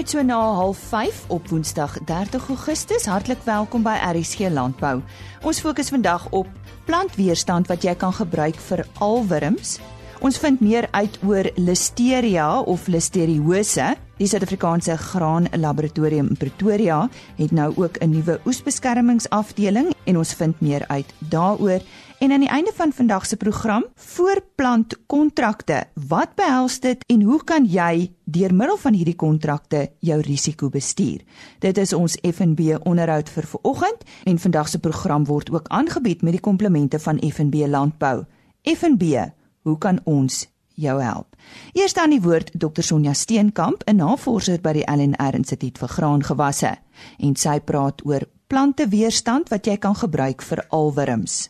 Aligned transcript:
net 0.00 0.10
so 0.10 0.22
na 0.22 0.72
05:30 0.72 1.26
op 1.28 1.48
Woensdag 1.48 1.98
30 2.04 2.48
Augustus. 2.48 3.04
Hartlik 3.04 3.38
welkom 3.44 3.82
by 3.82 3.98
RSG 4.00 4.48
Landbou. 4.48 5.02
Ons 5.44 5.60
fokus 5.60 5.88
vandag 5.92 6.24
op 6.30 6.46
plantweerstand 6.84 7.68
wat 7.68 7.84
jy 7.84 7.92
kan 7.94 8.12
gebruik 8.12 8.56
vir 8.56 8.86
alwurms. 8.98 9.78
Ons 10.20 10.38
vind 10.38 10.60
meer 10.60 10.88
uit 10.90 11.18
oor 11.24 11.50
Listeria 11.56 12.60
of 12.60 12.86
Listeriose. 12.86 13.94
Die 14.16 14.28
Suid-Afrikaanse 14.28 14.96
Graan 14.96 15.48
Laboratorium 15.52 16.28
in 16.28 16.36
Pretoria 16.36 17.08
het 17.36 17.52
nou 17.52 17.72
ook 17.76 18.00
'n 18.00 18.10
nuwe 18.10 18.40
oesbeskermingsafdeling 18.44 19.92
en 20.04 20.16
ons 20.16 20.34
vind 20.34 20.60
meer 20.60 20.84
uit 20.88 21.12
daaroor. 21.18 21.80
En 22.20 22.32
aan 22.32 22.40
die 22.40 22.48
einde 22.48 22.72
van 22.74 22.92
vandag 22.92 23.26
se 23.26 23.36
program, 23.36 23.84
voorplant 23.94 25.06
kontrakte. 25.06 25.84
Wat 26.08 26.34
behels 26.34 26.80
dit 26.80 27.04
en 27.06 27.22
hoe 27.22 27.44
kan 27.44 27.64
jy 27.64 28.12
deur 28.24 28.54
middel 28.54 28.76
van 28.76 28.92
hierdie 28.92 29.16
kontrakte 29.16 29.86
jou 29.98 30.18
risiko 30.20 30.68
bestuur? 30.68 31.22
Dit 31.58 31.78
is 31.80 31.94
ons 31.96 32.18
FNB 32.20 32.76
onderhoud 32.84 33.28
vir 33.32 33.46
vanoggend 33.46 34.04
en 34.24 34.38
vandag 34.38 34.68
se 34.68 34.78
program 34.78 35.24
word 35.24 35.50
ook 35.50 35.68
aangebied 35.68 36.20
met 36.22 36.36
die 36.36 36.40
komplemente 36.44 36.98
van 36.98 37.22
FNB 37.24 37.64
Landbou. 37.66 38.26
FNB, 38.68 39.24
hoe 39.62 39.78
kan 39.78 40.00
ons 40.04 40.42
jou 40.74 41.00
help? 41.02 41.36
Eers 41.72 41.96
dan 41.96 42.12
die 42.12 42.20
woord 42.20 42.50
Dr 42.52 42.82
Sonja 42.82 43.12
Steenkamp, 43.12 43.82
'n 43.86 43.96
navorser 43.96 44.60
by 44.60 44.72
die 44.72 44.84
LNR 44.84 45.34
Instituut 45.34 45.78
vir 45.78 45.88
Graangewasse, 45.88 46.76
en 47.18 47.36
sy 47.36 47.60
praat 47.60 48.04
oor 48.04 48.28
planteweerstand 48.46 49.48
wat 49.48 49.66
jy 49.66 49.76
kan 49.76 49.94
gebruik 49.94 50.42
vir 50.42 50.64
alwurms. 50.68 51.48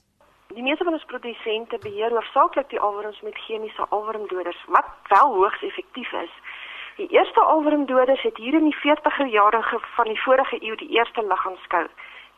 Die 0.54 0.62
meeste 0.62 0.84
van 0.84 0.92
ons 0.92 1.04
produsente 1.06 1.78
beheer 1.78 2.10
hoofsaaklik 2.10 2.72
die 2.72 2.80
alwurms 2.82 3.20
met 3.22 3.36
chemiese 3.38 3.84
alwurmdoders 3.94 4.62
wat 4.74 4.88
wel 5.12 5.34
hoogs 5.34 5.62
effektief 5.62 6.12
is. 6.12 6.32
Die 6.96 7.06
eerste 7.14 7.40
alwurmdoders 7.40 8.22
het 8.26 8.36
hier 8.36 8.56
in 8.58 8.66
die 8.66 8.78
40er 8.78 9.30
jare 9.30 9.60
van 9.96 10.10
die 10.10 10.22
vorige 10.22 10.58
eeu 10.62 10.74
die 10.76 10.90
eerste 10.96 11.22
lig 11.22 11.46
aanskou. 11.46 11.84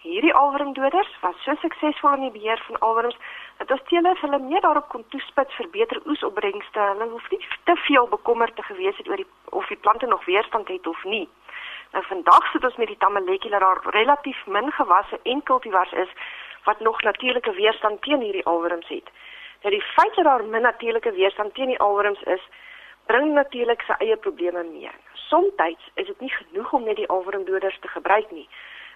Hierdie 0.04 0.34
alwurmdoders 0.34 1.08
was 1.22 1.40
so 1.44 1.54
suksesvol 1.62 2.18
in 2.18 2.26
die 2.26 2.34
beheer 2.36 2.60
van 2.66 2.78
alwurms 2.78 3.16
dat 3.56 3.70
ons 3.70 3.88
teelers 3.88 4.20
hulle 4.20 4.42
meer 4.44 4.60
daarop 4.60 4.92
kon 4.92 5.08
toespits 5.08 5.56
vir 5.56 5.72
beter 5.78 6.02
oesopbrengste. 6.04 6.80
Hulle 6.92 7.08
hoef 7.14 7.30
nie 7.30 7.40
te 7.64 7.76
veel 7.86 8.08
bekommerd 8.12 8.56
te 8.56 8.68
gewees 8.68 8.96
het 9.00 9.08
oor 9.08 9.24
die 9.24 9.28
of 9.56 9.72
die 9.72 9.80
plante 9.88 10.06
nog 10.06 10.24
weerstand 10.24 10.68
het 10.68 10.86
of 10.86 11.04
nie. 11.04 11.28
Nou 11.92 12.04
vandag 12.12 12.52
sit 12.52 12.64
ons 12.64 12.76
met 12.76 12.92
die 12.92 13.00
tamaletjie 13.00 13.50
dat 13.50 13.60
daar 13.60 13.84
relatief 13.96 14.46
min 14.46 14.72
gewasse 14.72 15.20
en 15.22 15.42
kultivars 15.42 15.92
is 15.92 16.16
wat 16.64 16.80
nog 16.80 17.02
natuurlike 17.02 17.52
weerstand 17.52 18.02
teen 18.02 18.20
hierdie 18.20 18.46
alwurms 18.46 18.88
het. 18.88 19.08
Dat 19.60 19.72
die 19.72 19.82
feit 19.82 20.14
dat 20.14 20.24
daar 20.24 20.44
min 20.44 20.62
natuurlike 20.62 21.12
weerstand 21.12 21.54
teen 21.54 21.66
die 21.66 21.78
alwurms 21.78 22.22
is, 22.22 22.42
bring 23.06 23.32
natuurlik 23.34 23.82
sy 23.86 23.94
eie 23.98 24.16
probleme 24.16 24.62
mee. 24.62 24.90
Somstyds 25.28 25.90
is 25.94 26.06
dit 26.06 26.20
nie 26.20 26.30
genoeg 26.30 26.72
om 26.72 26.84
net 26.84 26.96
die 26.96 27.08
alwurmdoders 27.08 27.78
te 27.80 27.88
gebruik 27.88 28.30
nie. 28.30 28.48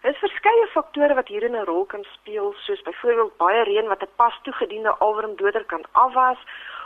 Daar 0.02 0.12
is 0.12 0.18
verskeie 0.22 0.66
faktore 0.66 1.14
wat 1.14 1.28
hier 1.28 1.48
'n 1.50 1.64
rol 1.64 1.84
kan 1.84 2.04
speel, 2.12 2.54
soos 2.56 2.82
byvoorbeeld 2.82 3.36
baie 3.36 3.62
reën 3.64 3.88
wat 3.88 4.02
'n 4.02 4.16
pas 4.16 4.38
toegediende 4.42 4.94
alwurmdoder 4.98 5.64
kan 5.64 5.84
afwas 5.92 6.38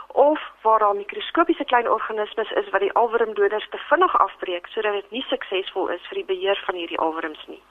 of 0.07 0.39
waar 0.61 0.79
daar 0.79 0.95
mikroskopiese 0.95 1.63
klein 1.63 1.89
organismes 1.89 2.51
is 2.51 2.69
wat 2.69 2.81
die 2.81 2.93
alwurmdoders 2.93 3.69
te 3.69 3.77
vinnig 3.77 4.19
afbreek 4.19 4.67
sodat 4.67 4.93
dit 4.93 5.11
nie 5.11 5.25
suksesvol 5.27 5.87
is 5.87 6.07
vir 6.07 6.15
die 6.15 6.25
beheer 6.25 6.61
van 6.65 6.75
hierdie 6.75 6.97
alwurms 6.97 7.47
nie. 7.47 7.61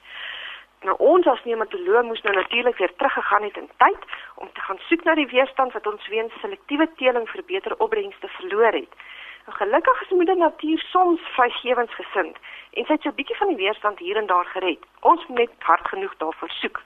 Nou 0.81 0.95
ons 0.97 1.27
as 1.29 1.43
nematoloog 1.45 2.07
moes 2.09 2.21
nou 2.25 2.33
natuurlik 2.35 2.77
weer 2.77 2.93
teruggegaan 2.95 3.43
het 3.43 3.57
in 3.57 3.69
tyd 3.77 4.05
om 4.35 4.49
te 4.53 4.61
gaan 4.61 4.79
soek 4.87 5.03
na 5.03 5.13
die 5.15 5.27
weerstand 5.29 5.73
wat 5.77 5.87
ons 5.87 6.07
weens 6.07 6.39
selektiewe 6.41 6.87
teeling 7.01 7.27
vir 7.29 7.43
beter 7.45 7.75
opbrengste 7.77 8.29
verloor 8.37 8.73
het. 8.73 8.95
Nou 9.45 9.57
gelukkig 9.57 10.01
is 10.01 10.15
moeder 10.17 10.37
natuur 10.37 10.81
soms 10.93 11.27
vrygewens 11.35 11.93
gesind 11.99 12.37
en 12.71 12.85
sy 12.85 12.93
het 12.93 13.01
so 13.01 13.09
'n 13.09 13.19
bietjie 13.19 13.37
van 13.37 13.53
die 13.53 13.61
weerstand 13.61 13.99
hier 13.99 14.17
en 14.17 14.25
daar 14.25 14.45
gered. 14.45 14.81
Ons 15.01 15.27
moet 15.27 15.37
net 15.37 15.51
hard 15.59 15.87
genoeg 15.87 16.17
daarvoor 16.17 16.49
soek. 16.49 16.81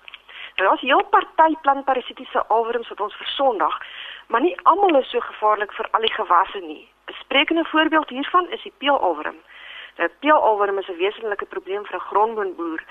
Nou 0.55 0.67
daar's 0.67 0.81
heel 0.81 1.03
party 1.03 1.55
plantparasitiese 1.61 2.45
alwurms 2.47 2.89
wat 2.89 3.00
ons 3.00 3.16
versondag, 3.16 3.79
maar 4.28 4.41
nie 4.41 4.57
almal 4.63 4.95
is 4.95 5.09
so 5.09 5.19
gevaarlik 5.19 5.73
vir 5.73 5.88
al 5.91 6.01
die 6.01 6.13
gewasse 6.13 6.59
nie. 6.59 6.88
'n 7.07 7.13
Sprekende 7.13 7.66
voorbeeld 7.66 8.09
hiervan 8.09 8.50
is 8.50 8.61
die 8.63 8.73
peelalwurm. 8.78 9.39
Nou 9.97 10.09
peelalwurm 10.19 10.78
is 10.78 10.88
'n 10.88 10.97
wesenlike 10.97 11.45
probleem 11.45 11.85
vir 11.85 11.95
'n 11.95 12.07
grondboonboer 12.09 12.84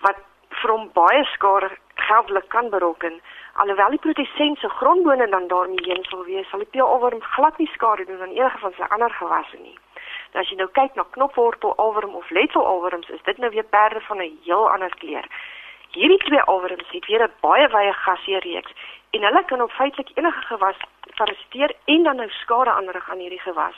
wat 0.00 0.16
vir 0.60 0.70
hom 0.70 0.90
baie 0.92 1.24
skade 1.32 1.70
geldelik 1.94 2.48
kan 2.48 2.70
berokken. 2.70 3.20
Alhoewel 3.62 3.90
die 3.90 4.02
produsent 4.06 4.58
se 4.58 4.68
grondbone 4.68 5.28
dan 5.28 5.48
daarmee 5.48 5.86
heen 5.86 6.04
sal 6.04 6.24
wees, 6.24 6.48
sal 6.48 6.62
die 6.64 6.70
peelalworm 6.76 7.22
glad 7.36 7.58
nie 7.58 7.70
skade 7.72 8.04
doen 8.04 8.22
aan 8.22 8.36
enige 8.36 8.58
van 8.58 8.72
sy 8.76 8.88
ander 8.96 9.10
gewasse 9.10 9.58
nie. 9.62 9.76
Nou 10.32 10.42
as 10.42 10.50
jy 10.50 10.56
nou 10.58 10.68
kyk 10.78 10.96
na 10.98 11.04
knopwortel 11.16 11.76
alworm 11.84 12.14
of 12.18 12.30
letselalworms, 12.30 13.08
is 13.08 13.22
dit 13.28 13.38
nou 13.38 13.50
weer 13.54 13.68
perde 13.76 14.00
van 14.08 14.18
'n 14.18 14.38
heel 14.44 14.70
ander 14.70 14.94
kleur. 14.98 15.26
Hierdie 15.94 16.18
twee 16.18 16.42
alworms 16.42 16.90
het 16.90 17.06
weer 17.06 17.22
'n 17.22 17.32
baie 17.40 17.68
wye 17.68 17.92
gasheerreeks 17.92 18.72
en 19.10 19.22
hulle 19.22 19.44
kan 19.44 19.62
op 19.62 19.70
feitelik 19.70 20.10
enige 20.14 20.40
gewas 20.40 20.76
parasiteer 21.14 21.74
en 21.84 22.02
dan 22.02 22.16
nou 22.16 22.28
skade 22.28 22.70
aanrig 22.70 23.10
aan 23.10 23.18
hierdie 23.18 23.40
gewas. 23.40 23.76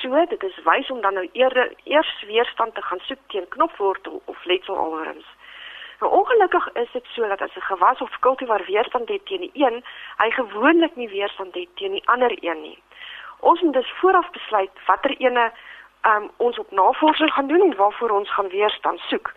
So, 0.00 0.24
dit 0.26 0.42
is 0.42 0.62
wys 0.64 0.90
om 0.90 1.00
dan 1.00 1.14
nou 1.14 1.28
eerder 1.32 1.72
eers 1.84 2.24
weerstand 2.26 2.74
te 2.74 2.82
gaan 2.82 3.00
soek 3.00 3.18
teen 3.26 3.48
knopwortel 3.48 4.22
of 4.24 4.44
letselalworms. 4.44 5.26
Nou 6.00 6.12
ongelukkig 6.12 6.68
is 6.72 6.90
dit 6.92 7.06
so 7.12 7.28
dat 7.28 7.40
as 7.40 7.56
'n 7.56 7.60
gewas 7.60 8.00
of 8.00 8.18
kultivar 8.20 8.64
weerstand 8.66 9.08
het 9.08 9.26
teen 9.26 9.40
die 9.40 9.50
een, 9.54 9.84
hy 10.16 10.30
gewoonlik 10.30 10.96
nie 10.96 11.08
weerstand 11.08 11.54
het 11.54 11.76
teen 11.76 11.92
die 11.92 12.08
ander 12.08 12.32
een 12.40 12.60
nie. 12.60 12.78
Ons 13.40 13.60
moet 13.60 13.72
dus 13.72 13.92
vooraf 14.00 14.30
besluit 14.30 14.70
watter 14.86 15.14
ene 15.18 15.52
um, 16.02 16.30
ons 16.36 16.58
op 16.58 16.70
navorsing 16.70 17.32
gaan 17.32 17.46
doen 17.46 17.60
en 17.60 17.76
waarvoor 17.76 18.10
ons 18.10 18.34
gaan 18.34 18.48
weerstand 18.48 19.00
soek. 19.00 19.32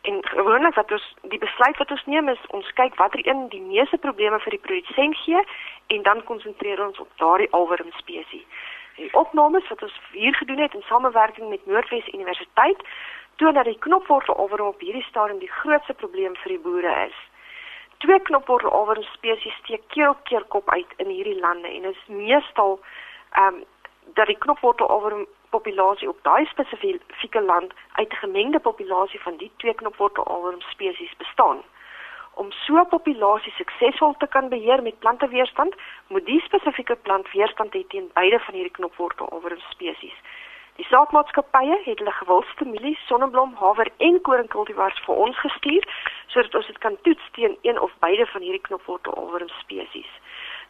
En 0.00 0.18
gewoonlik 0.22 0.74
wat 0.74 0.92
ons 0.92 1.14
die 1.22 1.38
besluit 1.38 1.76
wat 1.76 1.90
ons 1.90 2.04
neem 2.04 2.28
is 2.28 2.46
ons 2.46 2.72
kyk 2.72 2.94
watter 2.94 3.26
een 3.26 3.48
die 3.48 3.60
meeste 3.60 3.98
probleme 3.98 4.40
vir 4.40 4.50
die 4.50 4.64
produsent 4.66 5.16
gee 5.16 5.44
en 5.86 6.02
dan 6.02 6.24
konsentreer 6.24 6.86
ons 6.86 6.98
op 6.98 7.08
daardie 7.16 7.50
alwurm 7.50 7.92
spesies. 7.96 8.46
Die 8.96 9.08
opnames 9.12 9.68
wat 9.68 9.82
ons 9.82 10.00
hier 10.12 10.34
gedoen 10.34 10.58
het 10.58 10.74
in 10.74 10.82
samewerking 10.82 11.48
met 11.48 11.66
Noordwes 11.66 12.12
Universiteit 12.12 12.84
toon 13.36 13.54
dat 13.54 13.64
die 13.64 13.78
knopwortelowering 13.78 14.68
op 14.68 14.80
hierdie 14.80 15.06
stadium 15.08 15.38
die 15.38 15.50
grootste 15.60 15.94
probleem 15.94 16.36
vir 16.36 16.48
die 16.48 16.64
boere 16.66 16.94
is. 17.06 17.16
Twee 17.98 18.20
knopwortelowering 18.20 19.06
spesies 19.12 19.54
steek 19.62 19.82
keer 19.88 20.08
op 20.08 20.24
keer 20.24 20.44
kop 20.54 20.70
uit 20.70 20.92
in 20.96 21.08
hierdie 21.08 21.40
lande 21.40 21.68
en 21.68 21.84
is 21.84 22.04
meestal 22.06 22.80
ehm 23.32 23.54
um, 23.54 23.64
dat 24.14 24.26
die 24.26 24.38
knopwortelowering 24.38 25.26
populasie 25.50 26.08
op 26.08 26.18
daai 26.22 26.44
spesifieke 26.46 27.40
land 27.40 27.72
uit 27.92 28.12
'n 28.12 28.22
gemengde 28.24 28.60
populasie 28.60 29.20
van 29.20 29.36
die 29.36 29.50
twee 29.56 29.74
knopwortelowering 29.74 30.62
spesies 30.62 31.14
bestaan. 31.16 31.58
Om 32.34 32.52
so 32.52 32.74
'n 32.78 32.88
populasie 32.88 33.52
suksesvol 33.52 34.14
te 34.18 34.26
kan 34.26 34.48
beheer 34.48 34.82
met 34.82 34.98
planteweerstand, 34.98 35.74
moet 36.06 36.26
die 36.26 36.40
spesifieke 36.40 36.96
plant 36.96 37.32
weerstand 37.32 37.74
hê 37.74 37.82
teen 37.88 38.10
beide 38.12 38.38
van 38.40 38.54
hierdie 38.54 38.76
knopwortelowering 38.78 39.62
spesies. 39.70 40.18
Die 40.74 40.86
saadmaatskappye 40.90 41.76
het 41.84 42.00
hulle 42.02 42.12
gewildste 42.16 42.64
mielies, 42.66 43.02
sonneblom, 43.06 43.52
haver 43.60 43.90
en 44.06 44.16
koringkultivars 44.26 44.96
vir 45.06 45.20
ons 45.26 45.38
gestuur 45.38 45.86
sodat 46.32 46.56
ons 46.58 46.66
dit 46.66 46.80
kan 46.82 46.96
toets 47.06 47.28
teen 47.36 47.54
een 47.62 47.78
of 47.80 47.92
beide 48.02 48.26
van 48.26 48.42
hierdie 48.42 48.64
knopwortelworm 48.66 49.52
spesies. 49.60 50.10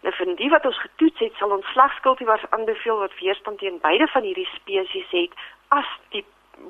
Nou 0.05 0.13
vir 0.19 0.35
die 0.37 0.51
wat 0.53 0.69
ons 0.69 0.83
getoets 0.83 1.25
het, 1.25 1.33
sal 1.41 1.57
ons 1.57 1.73
slegs 1.73 1.97
kultivars 2.05 2.45
aanbeveel 2.51 3.01
wat 3.01 3.17
weerstand 3.23 3.63
teen 3.65 3.81
beide 3.81 4.11
van 4.13 4.29
hierdie 4.29 4.49
spesies 4.53 5.09
het 5.17 5.33
as 5.73 5.97
die 6.13 6.25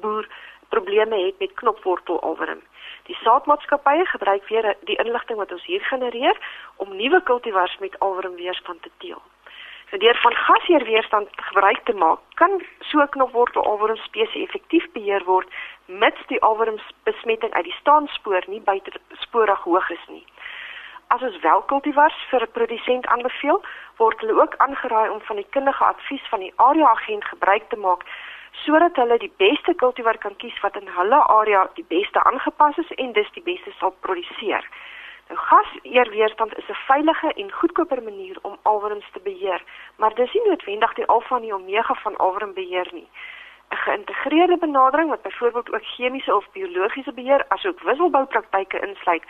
boer 0.04 0.30
probleme 0.70 1.18
het 1.26 1.42
met 1.42 1.58
knopwortelworm. 1.58 2.62
Die 3.10 3.18
saadmaatskappye 3.26 4.06
gebruik 4.14 4.46
weer 4.48 4.76
die 4.86 5.00
inligting 5.02 5.42
wat 5.42 5.52
ons 5.52 5.66
hier 5.66 5.82
genereer 5.90 6.38
om 6.76 6.94
nuwe 6.96 7.22
kultivars 7.22 7.78
met 7.82 7.98
alworm 7.98 8.38
weerstand 8.38 8.82
te 8.82 8.94
teel. 9.02 9.22
Deur 9.98 10.16
van 10.16 10.34
gasheerweerstand 10.34 11.28
gebruik 11.36 11.80
te 11.84 11.92
maak, 11.92 12.18
kan 12.34 12.62
so 12.80 13.06
knopwortel 13.06 13.62
alworm 13.62 13.96
spesies 13.96 14.42
effektief 14.42 14.86
beheer 14.92 15.22
word 15.24 15.48
mits 15.86 16.26
die 16.26 16.40
alwormsbesmetting 16.42 17.52
uit 17.54 17.64
die 17.64 17.76
staanspoor 17.78 18.42
nie 18.46 18.60
buitensporig 18.60 19.60
hoog 19.62 19.90
is 19.90 20.06
nie. 20.08 20.24
As 21.14 21.22
ons 21.22 21.38
wel 21.46 21.62
kultivars 21.70 22.16
vir 22.30 22.42
'n 22.42 22.52
produsent 22.58 23.06
aanbeveel, 23.06 23.62
word 23.96 24.20
hulle 24.20 24.40
ook 24.42 24.56
aangeraai 24.56 25.10
om 25.10 25.20
van 25.20 25.36
die 25.36 25.50
kundige 25.50 25.84
advies 25.84 26.26
van 26.28 26.40
die 26.40 26.52
area 26.56 26.88
agent 26.90 27.24
gebruik 27.24 27.68
te 27.68 27.76
maak 27.76 28.02
sodat 28.64 28.96
hulle 28.96 29.18
die 29.18 29.32
beste 29.36 29.74
kultivar 29.74 30.18
kan 30.18 30.36
kies 30.36 30.60
wat 30.62 30.76
in 30.76 30.88
hulle 30.88 31.20
area 31.38 31.68
die 31.74 31.86
beste 31.88 32.24
aangepas 32.24 32.76
is 32.78 32.90
en 32.96 33.12
dus 33.12 33.30
die 33.32 33.42
beste 33.42 33.70
sal 33.78 33.94
produseer. 34.00 34.64
Gaseerweerstand 35.36 36.58
is 36.58 36.68
'n 36.68 36.84
veilige 36.86 37.32
en 37.32 37.52
goedkoper 37.52 38.02
manier 38.02 38.38
om 38.42 38.56
alwurms 38.62 39.08
te 39.12 39.20
beheer, 39.20 39.62
maar 39.96 40.14
dis 40.14 40.32
nie 40.32 40.48
noodwendig 40.48 40.94
die 40.94 41.06
alfa 41.06 41.36
en 41.36 41.52
omega 41.52 41.94
van 41.94 42.16
alwurmbeheer 42.16 42.88
nie. 42.92 43.08
'n 43.70 43.76
Geïntegreerde 43.76 44.58
benadering 44.58 45.10
wat 45.10 45.22
byvoorbeeld 45.22 45.72
ook 45.74 45.84
chemiese 45.96 46.36
of 46.36 46.46
biologiese 46.52 47.12
beheer 47.12 47.44
asook 47.48 47.80
wisselboupraktyke 47.80 48.80
insluit, 48.86 49.24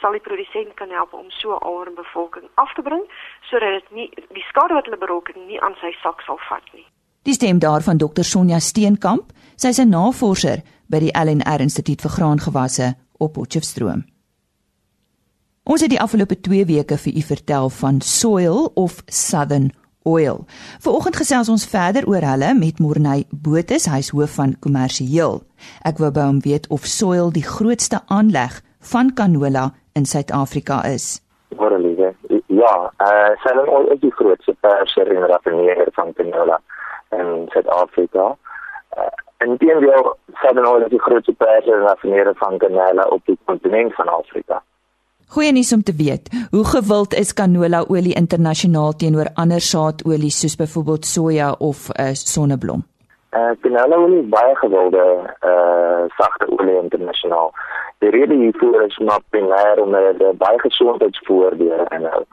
sal 0.00 0.12
die 0.12 0.20
produsent 0.20 0.74
kan 0.74 0.90
help 0.90 1.12
om 1.12 1.30
so 1.30 1.48
'n 1.54 1.62
alwurmbevolking 1.68 2.46
af 2.54 2.72
te 2.74 2.82
bring 2.82 3.04
sodat 3.40 3.70
dit 3.70 3.90
nie 3.90 4.10
die 4.28 4.46
skade 4.50 4.74
wat 4.74 4.84
hulle 4.84 5.04
berokken 5.04 5.46
nie 5.46 5.60
aan 5.60 5.76
sy 5.80 5.92
sak 6.02 6.20
sal 6.20 6.38
vat 6.48 6.66
nie. 6.72 6.86
Die 7.22 7.32
stem 7.32 7.58
daarvan 7.58 7.96
Dr 7.96 8.22
Sonja 8.22 8.58
Steenkamp. 8.58 9.26
Sy's 9.56 9.78
'n 9.78 9.88
navorser 9.88 10.58
by 10.86 10.98
die 10.98 11.14
LNR 11.24 11.60
Instituut 11.60 12.00
vir 12.00 12.10
Graangewasse 12.10 12.94
op 13.18 13.32
Potchefstroom. 13.32 14.17
Ons 15.68 15.82
het 15.84 15.90
die 15.92 16.00
afgelope 16.00 16.38
2 16.40 16.64
weke 16.64 16.96
vir 16.96 17.16
u 17.20 17.22
vertel 17.28 17.66
van 17.68 17.98
Soil 18.00 18.70
of 18.74 19.02
Southern 19.06 19.66
Oil. 20.02 20.38
Vanoggend 20.80 21.16
gesels 21.20 21.50
ons 21.52 21.66
verder 21.68 22.06
oor 22.08 22.24
hulle 22.24 22.54
met 22.56 22.78
Morney 22.80 23.26
Botus, 23.44 23.84
hy's 23.92 24.08
hoof 24.16 24.38
van 24.38 24.54
kommersieel. 24.64 25.42
Ek 25.84 26.00
wou 26.00 26.08
by 26.08 26.24
hom 26.24 26.38
weet 26.46 26.64
of 26.72 26.86
Soil 26.88 27.28
die 27.34 27.44
grootste 27.44 28.00
aanleg 28.08 28.56
van 28.92 29.10
canola 29.18 29.66
in 29.92 30.08
Suid-Afrika 30.08 30.78
is. 30.88 31.18
Goeiemôre. 31.52 32.14
Ja, 32.48 32.72
eh 33.04 33.12
uh, 33.12 33.36
Southern 33.44 33.68
Oil 33.68 33.92
is 33.92 34.00
die 34.00 34.14
grootste 34.22 34.56
perser 34.64 35.12
en 35.16 35.28
raffineerder 35.28 35.92
van 36.00 36.14
canola 36.16 36.62
in 37.12 37.44
Suid-Afrika. 37.52 38.30
Uh, 38.96 39.12
en 39.44 39.58
teenoor 39.60 40.16
Southern 40.40 40.66
Oil 40.72 40.88
is 40.88 40.96
die 40.96 41.04
grootste 41.10 41.36
perser 41.44 41.76
en 41.76 41.86
raffineerder 41.92 42.34
van 42.40 42.58
canola 42.58 43.04
op 43.18 43.20
die 43.28 43.38
kontinent 43.44 43.94
van 44.00 44.08
Afrika. 44.08 44.62
Goeie 45.28 45.52
nuus 45.52 45.72
om 45.72 45.82
te 45.82 45.92
weet. 45.96 46.30
Hoe 46.50 46.64
gewild 46.64 47.14
is 47.14 47.34
canola 47.34 47.84
olie 47.88 48.14
internasionaal 48.14 48.94
teenoor 48.96 49.28
ander 49.34 49.60
saadolies 49.60 50.38
soos 50.40 50.54
byvoorbeeld 50.56 51.04
soja 51.04 51.48
of 51.58 51.88
uh, 51.88 52.06
sonneblom? 52.12 52.80
Uh, 53.36 53.50
canola 53.60 53.98
olie 54.04 54.22
is 54.22 54.30
baie 54.32 54.54
gewilde 54.56 55.04
uh 55.50 56.06
sagte 56.16 56.48
olie 56.56 56.78
internasionaal. 56.82 57.52
Die 57.98 58.10
rede 58.10 58.40
hiervoor 58.40 58.82
is 58.86 58.98
maar 58.98 59.20
primêr 59.28 59.82
omdat 59.84 60.18
dit 60.18 60.38
baie 60.38 60.58
gesondheidsvoordele 60.64 61.86
inhou. 61.98 62.24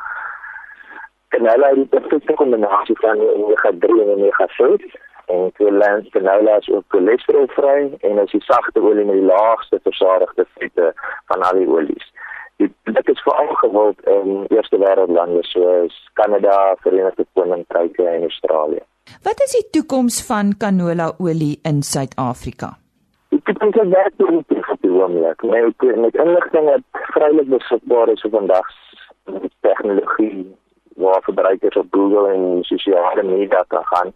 Canola 1.36 1.68
het 1.68 1.83
die 1.83 1.91
perfekte 2.00 2.33
kombinasie 2.33 2.98
van 3.03 3.19
omega-3 3.19 4.01
en 4.06 4.15
omega-6 4.15 4.88
en 5.25 5.51
tweelens 5.53 6.09
canola 6.15 6.57
is 6.63 6.71
ook 6.71 6.83
cholesterolvry 6.88 7.98
en 8.00 8.24
is 8.24 8.31
die 8.31 8.44
sagte 8.44 8.80
olie 8.80 9.06
met 9.06 9.19
die 9.19 9.31
laagste 9.36 9.80
versadigde 9.83 10.48
vette 10.53 10.94
van 11.25 11.41
al 11.41 11.59
die 11.59 11.68
olies 11.68 12.13
dit 12.57 13.09
is 13.09 13.21
veral 13.21 13.53
gewild 13.61 13.99
in 14.07 14.45
eerste 14.49 14.77
wêreldlande 14.77 15.43
soos 15.43 15.95
Kanada, 16.13 16.75
Verenigde 16.83 17.25
Koninkryk 17.33 17.97
en 17.97 18.21
Australië. 18.21 18.83
Wat 19.23 19.41
is 19.45 19.51
die 19.51 19.67
toekoms 19.69 20.21
van 20.25 20.55
canola 20.57 21.11
olie 21.17 21.59
in 21.63 21.83
Suid-Afrika? 21.83 22.75
Ek 23.35 23.59
dink 23.59 23.75
dit 23.75 23.91
werk 23.91 24.17
nie 24.17 24.61
op 24.71 24.81
die 24.81 24.91
oomblik. 24.91 25.43
Met 25.43 25.85
met 26.05 26.15
inligting 26.25 26.69
wat 26.71 27.05
vrylik 27.13 27.49
beskikbaar 27.49 28.13
is 28.13 28.25
vandag 28.29 28.71
met 29.25 29.51
tegnologie 29.61 30.55
waar 30.95 31.21
verbruikers 31.21 31.75
op 31.75 31.87
Google 31.91 32.31
en 32.33 32.63
sosiale 32.63 33.23
media 33.23 33.63
kan 33.67 33.85
gaan 33.85 34.13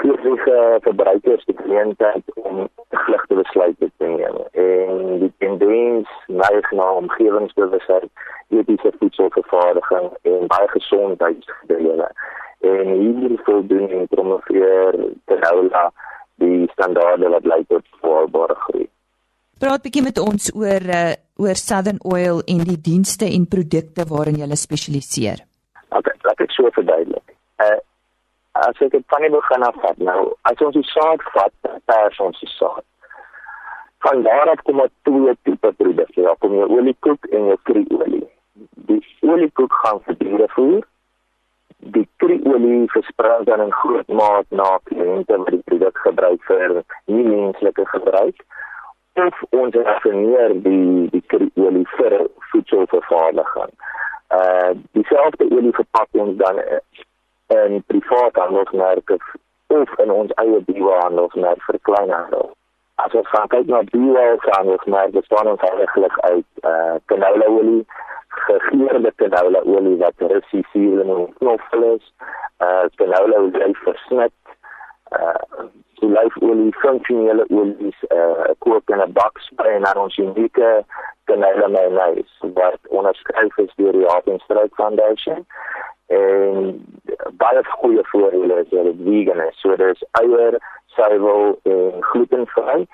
gee 0.00 0.78
verbruikers 0.80 1.44
die 1.44 1.56
geleentheid 1.56 2.22
om 2.34 2.68
gligte 2.88 3.34
besluite 3.34 3.90
te 3.96 4.06
neem 4.06 4.38
en 4.52 5.18
die 5.20 5.32
tendens 5.38 6.08
neig 6.26 6.70
na 6.72 6.86
omgewingsbewustheid, 7.00 8.08
etiese 8.48 8.92
voedselvervaardiging 8.98 10.08
en 10.22 10.46
baie 10.46 10.68
gesondheidsdele. 10.68 12.08
En 12.60 12.88
hier 12.88 13.36
voldoen 13.44 13.90
en 13.90 14.08
promoveer 14.08 14.98
Canola 15.24 15.90
die 16.42 16.68
standaarde 16.72 17.28
wat 17.28 17.44
lei 17.44 17.64
tot 17.68 17.86
volhoubare 18.00 18.56
groei. 18.64 18.88
Praat 19.62 19.84
bietjie 19.84 20.02
met 20.02 20.18
ons 20.18 20.50
oor 20.58 20.88
uh, 20.90 21.12
oor 21.42 21.58
Southern 21.58 22.00
Oil 22.02 22.42
en 22.50 22.64
die 22.66 22.80
dienste 22.80 23.28
en 23.30 23.46
produkte 23.46 24.06
waarin 24.10 24.40
jy 24.40 24.58
spesialiseer. 24.58 25.44
Okay, 25.88 26.16
laat 26.26 26.40
ek 26.42 26.54
so 26.54 26.70
verduidelik. 26.74 27.34
Uh, 27.62 27.78
as 28.52 28.80
ek 28.84 28.90
dit 28.92 29.04
van 29.08 29.24
die 29.24 29.32
begin 29.32 29.62
af 29.68 29.76
vat 29.84 29.98
nou 29.98 30.20
as 30.50 30.64
ons 30.66 30.76
die 30.76 30.88
saad 30.90 31.24
vat 31.34 31.74
pers 31.90 32.20
ons 32.20 32.40
die 32.40 32.52
saad. 32.54 32.84
Van 34.04 34.22
daar 34.22 34.50
af 34.52 34.62
kom 34.66 34.82
dit 34.82 34.94
twee 35.08 35.34
tipe 35.48 35.72
produkte 35.80 36.22
daar 36.22 36.38
kom 36.44 36.56
jou 36.58 36.68
oliekoek 36.78 37.28
en 37.30 37.52
jou 37.52 37.58
kriolie. 37.70 38.24
Die 38.88 39.02
oliekoek 39.20 39.78
gaan 39.84 40.02
vir 40.06 40.18
diere 40.24 40.48
voer 40.56 40.82
die 41.82 42.08
kriolie 42.22 42.86
versprei 42.92 43.44
dan 43.44 43.60
in 43.60 43.72
groot 43.72 44.08
maat 44.08 44.46
na 44.48 44.78
kliënte 44.84 45.36
wat 45.36 45.50
die 45.50 45.62
produk 45.66 45.98
gebruik 46.04 46.44
vir 46.46 46.82
nie 47.06 47.24
menslike 47.26 47.86
gebruik. 47.94 48.44
Of 49.22 49.40
ons 49.50 49.74
raffineer 49.74 50.54
die 50.66 51.08
die 51.14 51.24
kriolie 51.32 51.86
vir 51.96 52.18
voedselvervaardiging. 52.52 53.74
Uh 54.36 54.70
dieselfde 54.92 55.48
olie 55.50 55.74
verpak 55.80 56.22
ons 56.24 56.36
dan 56.44 56.62
in 57.52 57.82
private 57.86 58.40
handelsmerke 58.40 59.18
of 59.66 59.88
in 59.98 60.10
ons 60.10 60.32
eie 60.42 60.60
biohandelsmerk 60.68 61.62
vir 61.68 61.78
kleinhandel. 61.88 62.50
As 63.04 63.14
ons 63.18 63.28
gaan 63.32 63.50
kyk 63.52 63.68
na 63.72 63.82
biohandelsmerke, 63.90 65.20
bestaan 65.20 65.52
ons 65.54 65.66
eintlik 65.68 66.18
uit 66.28 66.48
eh 66.62 66.72
uh, 66.72 66.96
canola 67.12 67.48
olie, 67.58 67.84
gegeurde 68.46 69.12
canola 69.22 69.62
olie 69.76 69.96
wat 70.04 70.26
resisiewe 70.32 71.04
en 71.04 71.32
knoffel 71.38 71.86
is, 71.94 72.12
eh 72.58 72.66
uh, 72.68 72.84
canola 73.00 73.44
olie 73.46 73.76
versnit, 73.84 74.38
eh 75.12 75.22
uh, 75.22 75.70
olyfolie, 76.02 76.72
funksionele 76.84 77.46
olies, 77.48 77.98
eh 78.08 78.18
uh, 78.18 78.52
kook 78.58 78.90
in 78.90 79.00
'n 79.00 79.12
bak 79.12 79.38
sprei 79.48 79.74
en 79.76 79.82
dan 79.88 80.04
ons 80.04 80.16
unieke 80.16 80.84
canola 81.24 81.68
mayonnaise 81.68 82.52
wat 82.54 82.80
onderskryf 82.88 83.58
is 83.58 83.74
deur 83.76 83.92
die 83.92 84.06
Hartenstryk 84.06 84.74
Foundation 84.74 85.46
en 86.06 86.86
baie 87.30 87.64
goeie 87.64 88.04
voordele 88.10 88.60
is 88.60 88.68
dat 88.70 88.84
dit 88.84 89.00
vegan 89.04 89.40
is. 89.40 89.60
So 89.60 89.76
dis 89.76 90.04
eier, 90.20 90.58
suiwel 90.86 91.58
en 91.62 92.02
glutenvry 92.10 92.86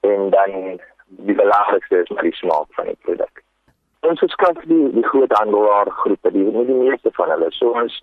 en 0.00 0.30
dan 0.30 0.80
die 1.06 1.34
belangrikste 1.34 2.02
is 2.02 2.14
die 2.20 2.34
smaak 2.34 2.66
van 2.78 2.84
die 2.84 2.98
produk. 3.00 3.42
Ons 4.06 4.22
skaf 4.26 4.58
die 4.70 4.92
die 4.94 5.06
groot 5.06 5.32
handelaar 5.32 5.90
groepe, 5.90 6.30
die 6.30 6.44
nie 6.44 6.66
die 6.66 6.78
meeste 6.78 7.10
van 7.18 7.30
hulle. 7.34 7.50
So 7.50 7.74
ons 7.74 8.00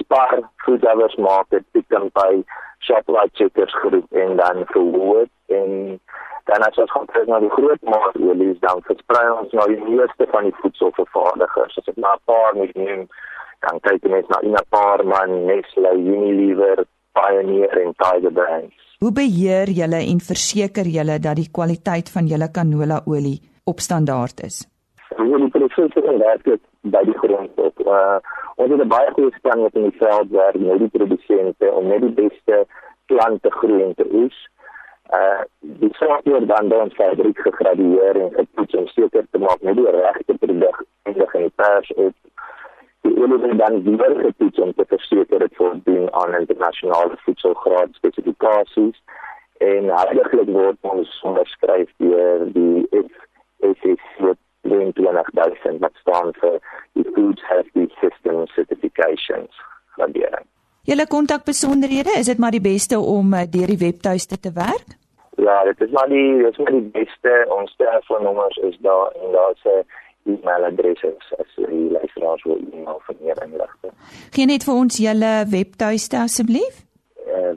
Spar, 0.00 0.42
Food 0.64 0.82
Lovers 0.84 1.16
Market, 1.16 1.64
Pick 1.72 1.92
n 1.96 2.10
Pay, 2.12 2.42
Shoprite 2.84 3.32
Checkers 3.32 3.74
groep 3.74 4.12
en 4.12 4.36
dan 4.36 4.66
Woolworths 4.72 5.32
en 5.46 6.00
dan 6.44 6.62
as 6.62 6.76
ons 6.78 6.90
gaan 6.90 7.08
kyk 7.10 7.30
na 7.30 7.38
die 7.42 7.50
groot 7.50 7.82
maatolies 7.82 8.58
dan 8.62 8.82
versprei 8.86 9.24
ons 9.32 9.54
nou 9.58 9.66
die 9.72 9.80
meeste 9.86 10.28
van 10.34 10.46
die 10.46 10.54
voedselvervaardigers. 10.60 11.78
As 11.80 11.88
ek 11.92 11.96
maar 12.04 12.20
'n 12.20 12.26
paar 12.30 12.54
moet 12.54 12.74
neem, 12.74 13.08
dan 13.64 13.80
kyk 13.80 14.04
jy 14.04 14.10
net 14.10 14.28
na 14.28 14.40
Inaparman, 14.48 15.46
Nestle, 15.46 15.92
Unilever, 15.94 16.84
Pioneer 17.16 17.78
en 17.82 17.94
Tiger 18.02 18.32
Brands. 18.32 18.82
Hoe 19.00 19.12
beheer 19.12 19.68
julle 19.78 20.00
en 20.12 20.20
verseker 20.20 20.88
julle 20.88 21.18
dat 21.20 21.36
die 21.36 21.50
kwaliteit 21.58 22.08
van 22.14 22.28
julle 22.30 22.48
canola 22.58 23.02
olie 23.04 23.38
op 23.64 23.80
standaard 23.84 24.40
is? 24.46 24.64
Ons 25.16 25.42
het 25.42 25.52
presies 25.52 25.96
gewerk 25.96 26.48
by 26.94 27.02
die 27.04 27.18
grond 27.20 27.60
op. 27.60 27.84
Uh, 27.84 28.18
ons 28.56 28.72
het 28.72 28.80
'n 28.80 28.88
baie 28.88 29.10
goeie 29.12 29.32
span 29.36 29.60
wat 29.60 29.74
in 29.74 29.88
die 29.88 29.98
veld 29.98 30.30
werk 30.30 30.58
met 30.58 30.78
die 30.78 30.92
produsente 30.96 31.72
om 31.72 31.88
net 31.88 32.00
die 32.00 32.16
beste 32.22 32.66
plante 33.06 33.50
groei 33.50 33.94
te 33.94 34.06
oes. 34.12 34.38
Uh 35.18 35.42
die 35.60 35.94
software 35.94 36.46
dan 36.46 36.68
dan 36.68 36.90
fabriek 36.90 37.38
gegradueer 37.38 38.16
en 38.20 38.30
getoets 38.32 38.74
om 38.74 38.86
seker 38.86 39.26
te 39.30 39.38
maak 39.38 39.60
net 39.62 39.76
die 39.76 39.90
regte 39.90 40.34
produk 40.34 40.84
in 41.04 41.12
die 41.12 41.52
pers 41.54 41.92
op 41.94 42.14
die 43.06 43.14
olie 43.22 43.38
word 43.42 43.58
dan 43.58 43.82
weer 43.84 44.16
getoets 44.24 44.58
om 44.64 44.72
te 44.74 44.86
verseker 44.88 45.44
dit 45.44 45.54
voldoen 45.60 46.08
aan 46.20 46.34
internasionale 46.40 47.18
voedselgraad 47.24 47.94
spesifikasies 48.00 48.98
en 49.58 49.88
heiliglik 49.98 50.50
word 50.58 50.90
ons 50.94 51.20
onderskryf 51.30 51.92
deur 52.02 52.44
die 52.58 52.86
FSC 53.04 54.34
22000 54.66 55.80
wat 55.84 55.94
staan 56.02 56.34
vir 56.40 56.58
die 56.98 57.06
Food 57.14 57.40
Safety 57.48 57.86
System 58.00 58.44
Certifications 58.56 59.64
waardering. 59.96 60.46
Julle 60.86 61.06
kontakbesonderhede, 61.10 62.14
is 62.18 62.30
dit 62.30 62.38
maar 62.38 62.54
die 62.54 62.62
beste 62.62 62.98
om 62.98 63.34
uh, 63.34 63.46
deur 63.50 63.70
die 63.74 63.82
webtuiste 63.82 64.38
te 64.40 64.52
werk? 64.54 64.94
Ja, 65.36 65.56
dit 65.64 65.80
is 65.80 65.90
maar 65.90 66.08
die 66.08 66.42
dit 66.42 66.50
is 66.52 66.58
maar 66.62 66.72
die 66.72 66.90
beste. 66.98 67.32
Ons 67.58 67.74
telefoonnommers 67.76 68.56
is 68.70 68.76
daar 68.86 69.10
en 69.22 69.32
daar's 69.32 69.64
'n 69.64 69.84
uh, 70.26 70.32
e-mailadresse 70.32 71.16
as 71.38 71.50
die 71.56 71.90
luisteraars 71.90 72.42
wil 72.44 72.58
e-mail 72.72 73.00
vir 73.06 73.16
meer 73.20 73.44
inligting. 73.44 73.92
Geen 74.34 74.48
net 74.52 74.64
vir 74.66 74.74
ons 74.74 74.98
julle 74.98 75.46
webtuiste 75.50 76.18
asseblief? 76.20 76.74
Eh 77.26 77.34
uh, 77.34 77.50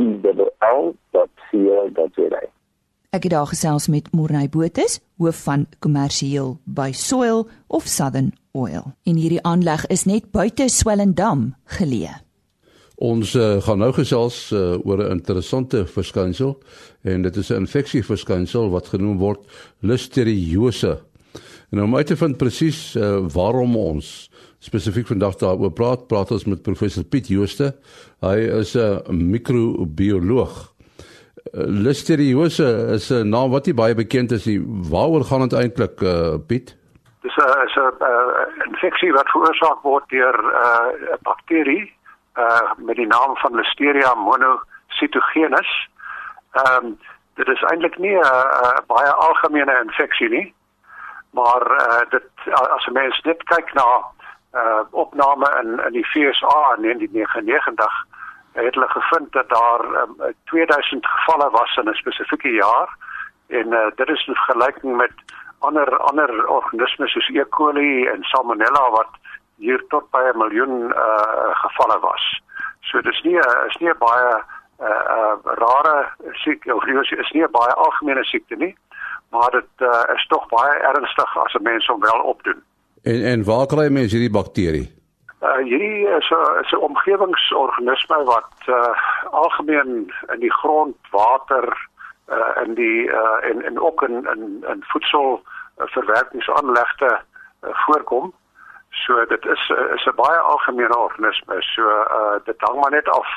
www.soil.co.za. 0.00 2.40
Ek 3.10 3.24
het 3.26 3.32
daar 3.32 3.48
gesels 3.50 3.88
met 3.90 4.12
Morney 4.14 4.46
Botus, 4.48 5.00
hoof 5.18 5.42
van 5.42 5.66
kommersieel 5.82 6.60
by 6.64 6.92
Soil 6.94 7.48
of 7.66 7.88
Southern 7.90 8.30
Oil. 8.52 8.94
En 9.02 9.18
hierdie 9.18 9.42
aanleg 9.42 9.86
is 9.86 10.06
net 10.06 10.30
buite 10.30 10.68
Swellendam 10.70 11.54
geleë. 11.64 12.22
Ons 13.00 13.32
uh, 13.34 13.62
gaan 13.64 13.78
nou 13.80 13.92
gesels 13.96 14.50
uh, 14.52 14.76
oor 14.84 15.00
'n 15.00 15.16
interessante 15.16 15.86
verskynsel 15.86 16.58
en 17.02 17.22
dit 17.22 17.36
is 17.36 17.50
'n 17.50 17.64
infeksieverskynsel 17.64 18.70
wat 18.70 18.92
genoem 18.92 19.16
word 19.18 19.40
listeriose. 19.80 20.98
En 21.72 21.82
om 21.82 21.96
uit 21.96 22.06
te 22.06 22.16
vind 22.16 22.36
presies 22.36 22.96
uh, 22.96 23.24
waarom 23.32 23.76
ons 23.76 24.30
spesifiek 24.58 25.06
vandag 25.06 25.36
daaroor 25.40 25.72
praat. 25.72 26.06
Praat 26.08 26.30
ons 26.30 26.44
met 26.44 26.62
professor 26.62 27.04
Piet 27.04 27.28
Jooste. 27.28 27.74
Hy 28.20 28.36
is 28.60 28.76
'n 28.76 29.00
microbioloog. 29.08 30.72
Eh, 31.52 31.64
Listeriose 31.66 32.92
is 32.94 33.10
'n 33.10 33.28
naam 33.28 33.50
wat 33.50 33.64
nie 33.66 33.74
baie 33.74 33.94
bekend 33.94 34.32
is 34.32 34.44
nie. 34.44 34.60
Waaroor 34.90 35.24
gaan 35.24 35.48
dit 35.48 35.52
eintlik, 35.52 36.00
uh, 36.02 36.36
Piet? 36.46 36.76
Dis 37.22 37.36
'n 37.36 37.40
uh, 37.40 38.68
infeksie 38.68 39.12
wat 39.12 39.28
veroorsaak 39.28 39.82
word 39.82 40.04
deur 40.08 40.36
'n 40.36 41.08
uh, 41.08 41.16
bakterie 41.22 41.98
uh, 42.36 42.72
met 42.76 42.96
die 42.96 43.06
naam 43.06 43.36
van 43.36 43.54
Listeria 43.54 44.14
monocytogenes. 44.14 45.88
Ehm 46.52 46.84
um, 46.84 46.98
dit 47.34 47.48
is 47.48 47.62
eintlik 47.62 47.98
nie 47.98 48.16
'n 48.16 48.24
uh, 48.24 48.44
uh, 48.62 48.78
baie 48.86 49.12
algemene 49.12 49.80
infeksie 49.84 50.28
nie. 50.28 50.54
Maar 51.30 51.62
uh, 51.70 52.10
dit 52.10 52.28
as 52.52 52.86
'n 52.86 52.92
mens 52.92 53.20
net 53.20 53.42
kyk 53.42 53.72
na 53.72 53.88
uh 54.54 54.82
opname 54.90 55.48
in 55.62 55.68
in 55.86 55.92
die 55.92 56.06
FSA 56.06 56.74
in 56.76 56.82
1999 56.82 58.06
het 58.52 58.74
hulle 58.74 58.88
gevind 58.88 59.32
dat 59.32 59.48
daar 59.48 59.84
um, 60.02 60.34
2000 60.44 61.06
gevalle 61.06 61.50
was 61.50 61.76
in 61.76 61.88
'n 61.88 61.94
spesifieke 61.94 62.50
jaar 62.50 62.88
en 63.46 63.66
uh, 63.66 63.86
dit 63.94 64.08
is 64.08 64.26
in 64.26 64.34
vergelyking 64.34 64.96
met 64.96 65.12
ander 65.58 65.98
ander 65.98 66.48
organismes 66.48 67.12
soos 67.12 67.28
E. 67.28 67.44
coli 67.48 68.06
en 68.06 68.22
Salmonella 68.22 68.90
wat 68.90 69.19
hier 69.60 69.82
tot 69.92 70.10
by 70.10 70.22
'n 70.32 70.38
miljoen 70.38 70.76
uh 70.90 71.50
gevalle 71.62 71.98
was. 72.00 72.24
So 72.88 73.00
dis 73.00 73.20
nie 73.22 73.38
is 73.68 73.76
nie 73.80 73.94
baie 73.98 74.32
uh, 74.80 75.02
uh 75.16 75.36
rare 75.62 75.96
siekte 76.42 76.74
of 76.74 76.84
is 76.84 77.32
nie 77.36 77.46
baie 77.58 77.74
algemene 77.74 78.24
siekte 78.24 78.56
nie, 78.56 78.74
maar 79.30 79.50
dit 79.50 79.86
uh, 79.88 80.14
is 80.14 80.26
tog 80.26 80.48
baie 80.48 80.74
ernstig 80.92 81.36
as 81.44 81.54
'n 81.54 81.62
mens 81.62 81.86
hom 81.86 82.00
wel 82.00 82.20
opdoen. 82.32 82.62
En 83.02 83.24
en 83.32 83.44
waar 83.44 83.66
kry 83.66 83.88
mense 83.88 84.16
hierdie 84.16 84.38
bakterie? 84.40 84.88
Uh, 85.42 85.56
hierdie 85.64 86.08
is 86.18 86.30
'n 86.30 86.60
is 86.64 86.72
'n 86.72 86.84
omgewingsorganisme 86.88 88.24
wat 88.24 88.52
uh, 88.66 88.94
algemeen 89.30 90.12
in 90.32 90.40
die 90.40 90.52
grond, 90.52 90.96
water 91.10 91.88
uh, 92.28 92.64
in 92.64 92.74
die 92.74 93.08
uh, 93.08 93.48
en 93.50 93.64
en 93.64 93.80
ook 93.80 94.02
in 94.02 94.16
in 94.34 94.64
in 94.72 94.84
voedsel 94.92 95.42
uh, 95.78 95.86
uh, 97.02 97.70
voorkom. 97.72 98.32
So 98.90 99.24
dit 99.28 99.44
is 99.44 99.62
uh, 99.70 99.94
is 99.94 100.04
'n 100.06 100.16
baie 100.16 100.38
algemene 100.38 100.98
organisme. 100.98 101.62
So 101.74 101.82
uh, 101.82 102.36
dit 102.44 102.56
hang 102.58 102.80
maar 102.80 102.90
net 102.90 103.08
af 103.08 103.28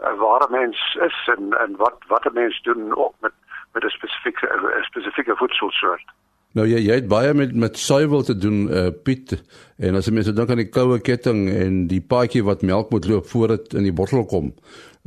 uh, 0.00 0.14
waar 0.18 0.42
'n 0.48 0.52
mens 0.52 0.98
is 1.08 1.18
en 1.36 1.52
en 1.64 1.76
wat 1.76 1.96
wat 2.06 2.24
'n 2.24 2.34
mens 2.34 2.62
doen 2.62 2.96
ook 2.96 3.14
met 3.20 3.32
met 3.72 3.84
'n 3.84 3.88
spesifieke 3.88 4.46
'n 4.46 4.82
spesifieke 4.82 5.36
voedselsoort. 5.36 6.04
Nou 6.52 6.66
jy 6.68 6.82
jy 6.84 6.94
het 7.00 7.08
baie 7.08 7.34
met 7.34 7.54
met 7.54 7.78
suiwel 7.78 8.22
te 8.22 8.36
doen 8.36 8.68
uh, 8.68 8.86
Piet 9.02 9.42
en 9.78 9.94
as 9.94 10.06
jy 10.06 10.12
mense 10.12 10.32
dink 10.32 10.50
aan 10.50 10.60
die 10.60 10.68
koue 10.68 11.00
ketting 11.00 11.48
en 11.50 11.86
die 11.88 12.00
paadjie 12.00 12.44
wat 12.44 12.62
melk 12.62 12.90
moet 12.90 13.08
loop 13.08 13.26
voor 13.26 13.48
dit 13.48 13.74
in 13.74 13.82
die 13.88 13.92
bottel 13.92 14.24
kom. 14.24 14.52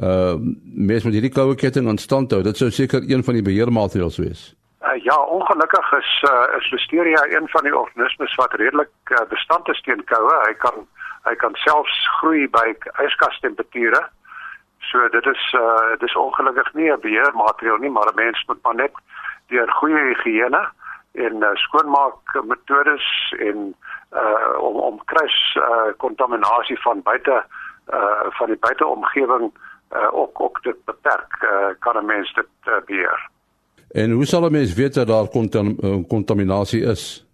Uh 0.01 0.35
mense 0.63 1.05
met 1.05 1.13
hierdie 1.13 1.35
koue 1.35 1.55
ketting 1.55 1.87
aan 1.87 2.01
stand 2.01 2.31
hou, 2.31 2.41
dit 2.43 2.57
sou 2.57 2.71
seker 2.71 3.05
een 3.05 3.23
van 3.23 3.33
die 3.33 3.45
beheermaatreëls 3.45 4.17
wees. 4.17 4.55
Uh, 4.85 5.03
ja, 5.03 5.17
ongelukkig 5.17 5.91
is 5.91 6.23
uh, 6.31 6.57
is 6.57 6.71
Listeria 6.71 7.23
een 7.23 7.49
van 7.49 7.63
die 7.63 7.77
organismes 7.77 8.35
wat 8.35 8.53
redelik 8.53 8.91
uh, 9.03 9.21
bestand 9.29 9.69
is 9.69 9.81
teen 9.81 10.03
koue. 10.03 10.35
Hy 10.45 10.53
kan 10.53 10.87
hy 11.25 11.33
kan 11.41 11.55
selfs 11.55 11.95
groei 12.19 12.45
by 12.49 12.75
yskastemperature. 13.01 14.03
So 14.91 15.09
dit 15.09 15.25
is 15.25 15.45
uh 15.57 15.97
dis 15.97 16.15
ongelukkig 16.15 16.73
nie 16.73 16.91
'n 16.91 16.99
beheermaatreël 17.01 17.77
nie, 17.77 17.89
maar 17.89 18.11
'n 18.11 18.15
mens 18.15 18.45
moet 18.47 18.61
maar 18.63 18.75
net 18.75 18.93
deur 19.47 19.71
goeie 19.71 20.03
higiëne 20.13 20.61
en 21.13 21.35
uh, 21.43 21.49
skoonmaak 21.53 22.43
metodes 22.43 23.33
en 23.39 23.75
uh 24.13 24.57
om 24.59 24.75
om 24.75 25.05
kruis 25.05 25.57
uh 25.57 25.93
kontaminasie 25.97 26.81
van 26.81 27.01
buite 27.01 27.45
uh 27.93 28.25
van 28.37 28.47
die 28.47 28.61
buiteomgewing 28.67 29.53
uh 29.95 30.13
ook 30.13 30.41
ook 30.41 30.63
dit 30.63 30.85
beperk 30.85 31.41
uh, 31.41 31.73
kan 31.79 31.97
'n 31.97 32.05
mens 32.05 32.33
dit 32.33 32.53
uh, 32.65 32.77
beheer. 32.85 33.33
En 33.91 34.11
hoe 34.11 34.25
sal 34.25 34.45
'n 34.45 34.51
mens 34.51 34.73
weet 34.73 34.93
dat 34.93 35.07
daar 35.07 35.27
kontam 35.27 35.77
kontaminasie 36.07 36.83
is? 36.83 37.25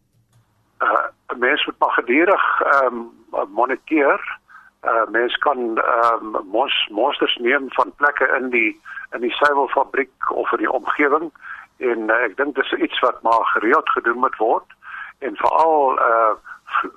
Uh 0.79 1.07
'n 1.33 1.39
mens 1.39 1.65
moet 1.65 1.79
maar 1.79 1.91
gedurig 1.91 2.61
ehm 2.61 2.95
um, 2.95 3.49
moniteer. 3.53 4.39
Uh 4.83 5.07
mens 5.11 5.37
kan 5.37 5.77
ehm 5.77 6.35
um, 6.35 6.47
mos 6.51 6.87
monsters 6.91 7.35
neem 7.35 7.65
van 7.67 7.93
plekke 7.95 8.37
in 8.41 8.49
die 8.49 8.81
in 9.11 9.21
die 9.21 9.31
suiwelfabriek 9.31 10.31
of 10.31 10.51
in 10.51 10.57
die 10.57 10.71
omgewing 10.71 11.31
en 11.77 11.99
uh, 12.09 12.23
ek 12.27 12.37
dink 12.37 12.55
dis 12.55 12.71
iets 12.71 12.99
wat 12.99 13.21
maar 13.21 13.45
gereeld 13.45 13.89
gedoen 13.89 14.17
moet 14.17 14.37
word 14.37 14.77
en 15.19 15.35
veral 15.35 15.99
uh 15.99 16.33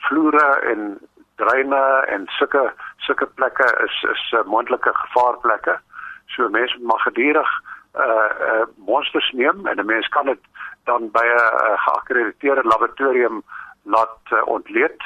vloere 0.07 0.61
en 0.73 0.99
dreine 1.37 1.83
en 2.15 2.27
sulke 2.39 2.73
sulke 3.07 3.27
plekke 3.27 3.67
is 3.85 3.97
is 4.11 4.25
uh, 4.33 4.45
moontlike 4.45 4.93
gevaarplekke. 4.95 5.79
So 6.27 6.49
mense 6.49 6.77
moet 6.79 6.87
maar 6.87 7.05
gedurig 7.07 7.51
uh 7.95 8.31
uh 8.49 8.65
monsters 8.87 9.31
neem 9.33 9.67
en 9.67 9.77
'n 9.79 9.87
mens 9.87 10.09
kan 10.09 10.27
dit 10.27 10.41
dan 10.85 11.11
by 11.11 11.25
'n 11.25 11.39
uh, 11.39 11.79
geakkrediteerde 11.87 12.63
laboratorium 12.63 13.43
laat 13.83 14.19
uh, 14.33 14.47
ontleed 14.47 15.03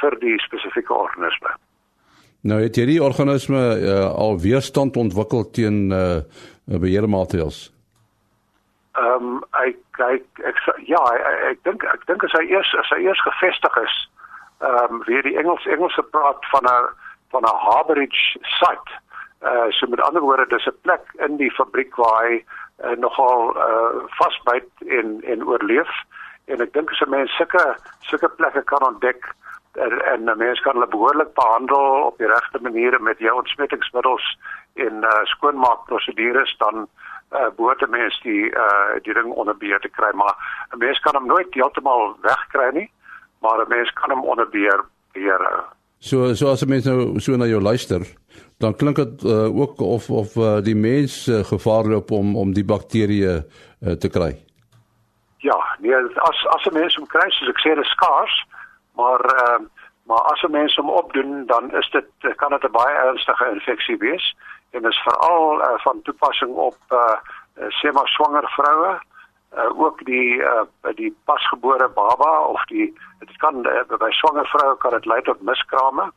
vir 0.00 0.18
die 0.18 0.38
spesifieke 0.38 0.94
organisme. 0.94 1.50
Nou 2.40 2.60
het 2.62 2.76
hierdie 2.76 3.02
organisme 3.02 3.62
uh, 3.80 4.14
al 4.14 4.38
weerstand 4.40 4.96
ontwikkel 4.96 5.50
teen 5.50 5.90
uh 5.90 6.20
beheermaatreëls. 6.68 7.72
Ehm 8.92 9.24
um, 9.24 9.44
ek 9.64 9.76
kyk 9.90 10.24
ek, 10.44 10.58
ja 10.86 11.00
ek, 11.14 11.24
ek 11.50 11.58
dink 11.64 11.84
ek 11.84 12.06
dink 12.06 12.24
as 12.24 12.34
hy 12.36 12.44
eers 12.50 12.74
as 12.80 12.88
hy 12.94 13.00
eers 13.06 13.20
gevestig 13.26 13.76
is 13.82 13.96
ehm 14.58 14.94
um, 14.94 15.02
weer 15.06 15.22
die 15.22 15.36
Engels 15.38 15.66
Engelse 15.66 16.02
praat 16.02 16.48
van 16.52 16.64
'n 16.66 16.88
van 17.30 17.42
'n 17.42 17.60
harborage 17.64 18.38
site. 18.58 18.90
Uh, 19.42 19.70
so 19.70 19.86
met 19.86 20.00
ander 20.00 20.22
woorde 20.22 20.46
dis 20.48 20.66
'n 20.66 20.80
plek 20.82 21.04
in 21.26 21.36
die 21.36 21.50
fabriek 21.50 21.94
waar 21.96 22.24
hy 22.26 22.44
uh, 22.84 22.96
nogal 22.98 23.54
uh, 23.56 24.02
vasbyt 24.18 24.70
en 24.86 25.20
en 25.22 25.46
oorleef 25.46 25.90
en 26.44 26.60
ek 26.60 26.72
dink 26.72 26.90
as 26.90 27.00
'n 27.00 27.10
mens 27.10 27.36
sulke 27.36 27.76
sulke 28.00 28.28
plekke 28.28 28.62
kan 28.62 28.86
ontdek 28.86 29.30
en, 29.72 29.94
en 30.12 30.24
'n 30.24 30.38
mens 30.38 30.60
kan 30.60 30.74
hulle 30.74 30.90
behoorlik 30.94 31.34
behandel 31.34 31.86
op 32.10 32.18
die 32.18 32.26
regte 32.26 32.58
maniere 32.60 32.98
met 32.98 33.18
jou 33.18 33.36
ontsmettingsmiddels 33.38 34.38
en 34.74 35.04
uh, 35.04 35.22
skoonmaakprosedures 35.22 36.56
dan 36.58 36.88
uh 37.32 37.48
behoort 37.56 37.82
'n 37.82 37.90
mens 37.90 38.20
die 38.22 38.50
uh 38.50 38.98
die 39.02 39.14
ding 39.14 39.30
onder 39.32 39.56
beheer 39.56 39.80
te 39.80 39.88
kry 39.88 40.10
maar 40.14 40.34
'n 40.74 40.78
mens 40.78 40.98
kan 40.98 41.14
hom 41.14 41.26
nooit 41.26 41.54
heeltemal 41.54 42.16
wegkry 42.22 42.70
nie 42.72 42.90
maar 43.40 43.58
'n 43.60 43.68
mens 43.68 43.92
kan 43.92 44.10
hom 44.10 44.24
onder 44.24 44.48
beheer 44.48 44.84
beheer 45.12 45.42
hou. 45.50 45.64
So 45.98 46.34
so 46.34 46.50
as 46.50 46.62
'n 46.62 46.68
mens 46.68 46.84
nou 46.84 47.20
so 47.20 47.36
na 47.36 47.44
jou 47.44 47.60
luister 47.60 48.00
dan 48.58 48.74
klink 48.74 48.96
dit 48.96 49.24
uh, 49.24 49.60
ook 49.60 49.80
of 49.80 50.10
of 50.10 50.36
uh, 50.36 50.58
die 50.62 50.76
mens 50.76 51.26
uh, 51.26 51.44
gevaar 51.44 51.84
loop 51.84 52.10
om 52.10 52.36
om 52.36 52.52
die 52.52 52.64
bakterieë 52.64 53.34
uh, 53.38 53.92
te 53.92 54.08
kry. 54.08 54.34
Ja, 55.38 55.58
nee 55.78 55.94
as 55.94 56.46
as 56.54 56.64
'n 56.66 56.74
mens 56.74 56.96
hom 56.96 57.06
kry 57.06 57.30
soos 57.30 57.48
ek 57.54 57.60
sê 57.62 57.78
is 57.78 57.90
skaars 57.96 58.44
maar 58.98 59.22
uh 59.24 59.58
maar 60.08 60.24
as 60.32 60.42
'n 60.42 60.50
mens 60.50 60.76
hom 60.76 60.90
opdoen 60.90 61.46
dan 61.46 61.70
is 61.76 61.90
dit 61.90 62.36
kan 62.36 62.50
dit 62.50 62.64
'n 62.64 62.72
baie 62.72 62.96
ernstige 62.96 63.50
infeksie 63.52 63.96
wees 63.96 64.36
en 64.70 64.84
is 64.84 65.02
veral 65.08 65.60
uh, 65.60 65.78
van 65.84 66.02
toepassing 66.02 66.54
op 66.54 66.78
uh, 66.88 67.18
sê 67.78 67.92
maar 67.92 68.08
swanger 68.08 68.48
vroue 68.56 69.00
uh, 69.56 69.80
ook 69.80 70.04
die 70.04 70.36
uh, 70.36 70.64
die 70.94 71.16
pasgebore 71.24 71.88
baba 71.88 72.40
of 72.40 72.64
die 72.64 72.94
dit 73.18 73.36
kan 73.36 73.66
uh, 73.66 73.98
by 73.98 74.10
swanger 74.10 74.46
vroue 74.46 74.76
kan 74.76 74.90
dit 74.90 75.06
lei 75.06 75.22
tot 75.22 75.40
miskrame. 75.40 76.10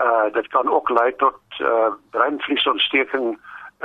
Uh 0.00 0.32
dit 0.32 0.46
kan 0.48 0.70
ook 0.70 0.88
lei 0.88 1.12
tot 1.16 1.40
uh 1.60 1.92
breinvliesontsteking 2.10 3.38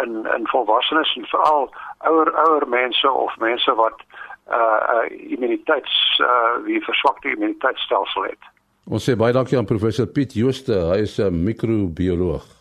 in 0.04 0.12
in 0.38 0.48
volwassenes 0.48 1.16
en 1.16 1.26
veral 1.26 1.74
ouer 1.98 2.34
ouer 2.48 2.68
mense 2.68 3.12
of 3.12 3.38
mense 3.38 3.76
wat 3.76 4.04
uh, 4.50 4.80
uh 4.96 5.32
immuniteits 5.32 6.20
uh 6.24 6.66
wie 6.66 6.84
verswakte 6.84 7.30
immuniteitsstelsel 7.30 8.24
het. 8.24 8.52
Ons 8.86 9.10
sê 9.10 9.16
baie 9.18 9.34
dankie 9.34 9.58
aan 9.58 9.66
professor 9.66 10.08
Piet 10.08 10.34
Jooste, 10.34 10.76
hy 10.92 11.02
is 11.08 11.18
'n 11.20 11.44
microbioloog. 11.44 12.55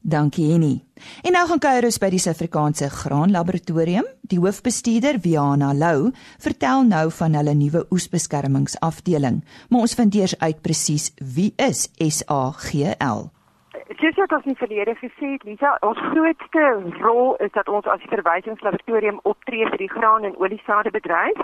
Dankie 0.00 0.52
Henny. 0.52 0.80
En 1.26 1.32
nou 1.34 1.46
gaan 1.48 1.58
kuier 1.58 1.84
ons 1.84 1.98
by 1.98 2.08
die 2.12 2.20
Suid-Afrikaanse 2.22 2.88
Graanlaboratorium. 2.90 4.06
Die 4.30 4.38
hoofbestuurder, 4.38 5.18
Viana 5.20 5.72
Lou, 5.74 6.12
vertel 6.38 6.86
nou 6.86 7.08
van 7.18 7.34
hulle 7.34 7.54
nuwe 7.58 7.82
oesbeskermingsafdeling, 7.90 9.42
maar 9.70 9.88
ons 9.88 9.96
vind 9.98 10.14
eers 10.14 10.38
uit 10.38 10.62
presies 10.62 11.10
wie 11.34 11.50
is 11.56 11.88
SAGL. 11.98 13.26
Soos 13.98 14.18
wat 14.20 14.32
ons 14.32 14.46
in 14.46 14.56
verlede 14.56 14.94
gesê 15.00 15.32
het, 15.34 15.44
Lisa, 15.44 15.74
ons 15.82 15.98
grootste 16.12 16.64
rol 17.02 17.34
is 17.42 17.52
dat 17.52 17.68
ons 17.68 17.86
as 17.90 18.04
verwysingslaboratorium 18.12 19.18
optree 19.24 19.66
vir 19.70 19.82
die 19.82 19.90
graan 19.90 20.28
en 20.28 20.36
oliesade 20.38 20.94
bedryf. 20.94 21.42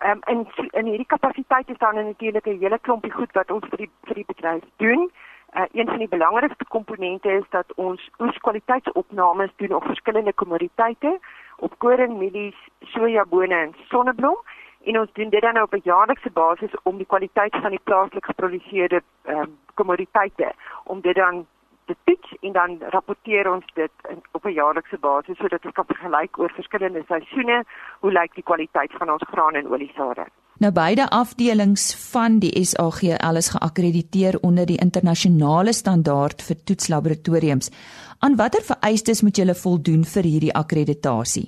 Ehm 0.00 0.16
um, 0.16 0.20
in 0.32 0.46
in 0.72 0.86
hierdie 0.86 1.06
kapasiteit 1.06 1.68
is 1.68 1.78
daar 1.78 1.94
natuurlik 1.94 2.46
'n 2.46 2.60
hele 2.60 2.78
klompie 2.78 3.12
goed 3.12 3.32
wat 3.32 3.50
ons 3.50 3.64
vir 3.70 3.78
die 3.84 3.90
vir 4.08 4.14
die 4.14 4.30
bedryf 4.32 4.64
doen. 4.76 5.10
Uh, 5.56 5.62
een 5.72 5.86
van 5.86 5.98
die 5.98 6.08
belangrikste 6.08 6.64
komponente 6.64 7.32
is 7.32 7.44
dat 7.50 7.74
ons 7.74 8.10
oeskwaliteitsopnames 8.18 9.50
doen 9.56 9.74
op 9.74 9.84
verskillende 9.84 10.32
kommoditeite, 10.32 11.18
op 11.56 11.78
koring, 11.78 12.18
mielies, 12.18 12.68
sojabone 12.78 13.54
en 13.54 13.74
sonneblom 13.88 14.38
en 14.84 14.98
ons 14.98 15.12
doen 15.12 15.28
dit 15.28 15.40
dan 15.40 15.52
nou 15.52 15.64
op 15.64 15.74
'n 15.74 15.80
jaarlikse 15.82 16.30
basis 16.30 16.74
om 16.82 16.96
die 16.96 17.06
kwaliteit 17.06 17.56
van 17.56 17.70
die 17.70 17.84
plaaslik 17.84 18.24
geproduseerde 18.24 19.02
um, 19.26 19.58
kommoditeite 19.74 20.52
om 20.84 21.00
dit 21.00 21.14
dan 21.14 21.46
te 21.84 21.96
toets 22.04 22.36
en 22.40 22.52
dan 22.52 22.78
rapporteer 22.88 23.52
ons 23.52 23.64
dit 23.74 23.90
in, 24.08 24.22
op 24.30 24.44
'n 24.44 24.52
jaarlikse 24.52 24.98
basis 24.98 25.36
sodat 25.36 25.64
ons 25.64 25.74
kan 25.74 25.86
vergelyk 25.86 26.38
oor 26.38 26.50
verskillende 26.50 27.02
seisoene 27.06 27.64
hoe 28.00 28.12
lyk 28.12 28.34
die 28.34 28.48
kwaliteit 28.50 28.92
van 28.92 29.10
ons 29.10 29.22
graan 29.32 29.54
en 29.54 29.68
oliesade. 29.68 30.26
Nou 30.60 30.72
beide 30.76 31.06
afdelings 31.08 31.84
van 32.12 32.34
die 32.38 32.50
SAGL 32.64 33.36
is 33.40 33.46
geakkrediteer 33.54 34.36
onder 34.44 34.66
die 34.68 34.76
internasionale 34.76 35.72
standaard 35.72 36.42
vir 36.48 36.58
toetslaboratoriums. 36.68 37.70
Aan 38.18 38.36
watter 38.36 38.66
vereistes 38.66 39.22
moet 39.24 39.40
julle 39.40 39.54
voldoen 39.56 40.04
vir 40.04 40.28
hierdie 40.28 40.52
akkreditasie? 40.62 41.46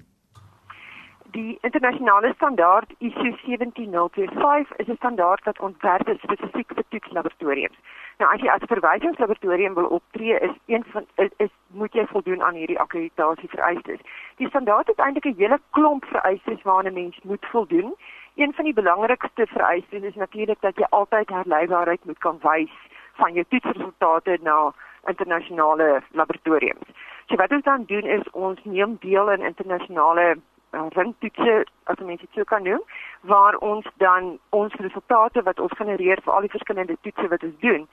Die 1.37 1.59
internasionale 1.61 2.33
standaard 2.37 2.95
ISO 2.99 3.37
17025 3.45 4.73
is 4.81 4.89
'n 4.89 4.97
standaard 4.97 5.45
wat 5.45 5.61
ontwerp 5.61 6.09
is 6.09 6.25
spesifiek 6.25 6.73
vir 6.75 6.85
toetslaboratoriums. 6.89 7.77
Nou 8.19 8.35
as 8.35 8.41
jy 8.41 8.49
as 8.49 8.65
verwysingslaboratorium 8.69 9.75
wil 9.75 9.87
optree, 9.99 10.39
is 10.41 10.57
een 10.67 10.85
van 10.93 11.07
is, 11.17 11.31
is 11.37 11.51
moet 11.67 11.93
jy 11.93 12.07
voldoen 12.07 12.43
aan 12.43 12.55
hierdie 12.55 12.79
akkreditasie 12.79 13.49
vereistes. 13.49 14.01
Die 14.37 14.49
standaard 14.49 14.87
het 14.87 14.99
eintlik 14.99 15.25
'n 15.25 15.39
hele 15.39 15.61
klomp 15.71 16.05
vereistes 16.05 16.63
waaraan 16.63 16.93
'n 16.93 17.01
mens 17.01 17.19
moet 17.23 17.47
voldoen. 17.47 17.95
Een 18.35 18.53
van 18.53 18.65
die 18.65 18.75
belangrikste 18.75 19.47
vereistes 19.47 20.03
is 20.03 20.15
natuurlik 20.15 20.61
dat 20.61 20.77
jy 20.77 20.87
altyd 20.91 21.29
herleibaarheid 21.29 22.05
moet 22.05 22.19
kan 22.19 22.39
wys 22.43 22.73
van 23.21 23.33
jou 23.33 23.45
toetsresultate 23.49 24.39
na 24.43 24.73
internasionale 25.07 26.03
laboratoriums. 26.11 26.89
So 27.27 27.37
wat 27.37 27.53
ons 27.53 27.65
dan 27.65 27.85
doen 27.85 28.05
is 28.05 28.31
ons 28.31 28.65
neem 28.65 28.97
deel 29.01 29.31
in 29.31 29.41
internasionale 29.41 30.37
uh, 30.73 30.87
ringtoetse 30.89 31.65
as 31.85 31.99
mense 31.99 32.25
dit 32.25 32.35
sou 32.35 32.45
kan 32.45 32.63
noem 32.63 32.81
waar 33.21 33.57
ons 33.57 33.87
dan 33.97 34.39
ons 34.51 34.75
resultate 34.75 35.43
wat 35.43 35.61
ons 35.61 35.77
genereer 35.77 36.23
vir 36.25 36.33
al 36.33 36.47
die 36.47 36.55
verskillende 36.55 36.97
toetse 37.01 37.29
wat 37.29 37.45
ons 37.49 37.59
doen 37.61 37.87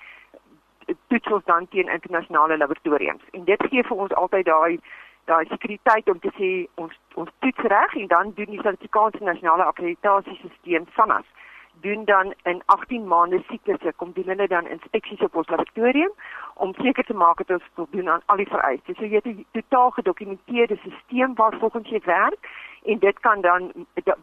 toets 1.11 1.31
ons 1.37 1.45
dan 1.45 1.67
teen 1.67 1.91
internasionale 1.91 2.57
laboratoriums 2.57 3.23
en 3.31 3.43
dit 3.51 3.67
gee 3.69 3.83
vir 3.83 4.03
ons 4.05 4.15
altyd 4.23 4.45
daai 4.45 4.79
daai 5.31 5.45
sekuriteit 5.49 6.09
om 6.09 6.19
te 6.19 6.31
sê 6.37 6.49
ons 6.83 6.95
ons 7.21 7.31
toets 7.43 7.69
reg 7.73 7.95
en 8.01 8.07
dan 8.13 8.33
doen 8.39 8.53
die 8.53 8.61
Suid-Afrikaanse 8.61 9.23
nasionale 9.31 9.67
akkreditasiesisteem 9.71 10.87
SANAS 10.95 11.27
doen 11.81 12.05
dan 12.05 12.33
in 12.43 12.61
18 12.65 13.07
maande 13.07 13.41
siklusse 13.47 13.93
kom 13.95 14.11
doen 14.13 14.31
hulle 14.31 14.47
dan 14.47 14.67
inspeksies 14.67 15.21
op 15.27 15.35
ons 15.35 15.49
laboratorium 15.49 16.13
om 16.53 16.73
seker 16.73 17.03
te 17.03 17.13
maak 17.13 17.37
dat 17.37 17.49
ons 17.59 17.69
voldoen 17.73 18.09
aan 18.09 18.25
al 18.25 18.41
die 18.41 18.47
vereistes. 18.47 18.97
So 18.97 19.05
jy 19.05 19.21
het 19.21 19.27
'n 19.27 19.45
totaal 19.51 19.91
gedokumenteerde 19.91 20.77
stelsel 20.77 21.33
waar 21.35 21.57
volgens 21.59 21.89
jy 21.89 22.01
werk 22.05 22.49
en 22.83 22.99
dit 22.99 23.19
kan 23.19 23.41
dan 23.41 23.71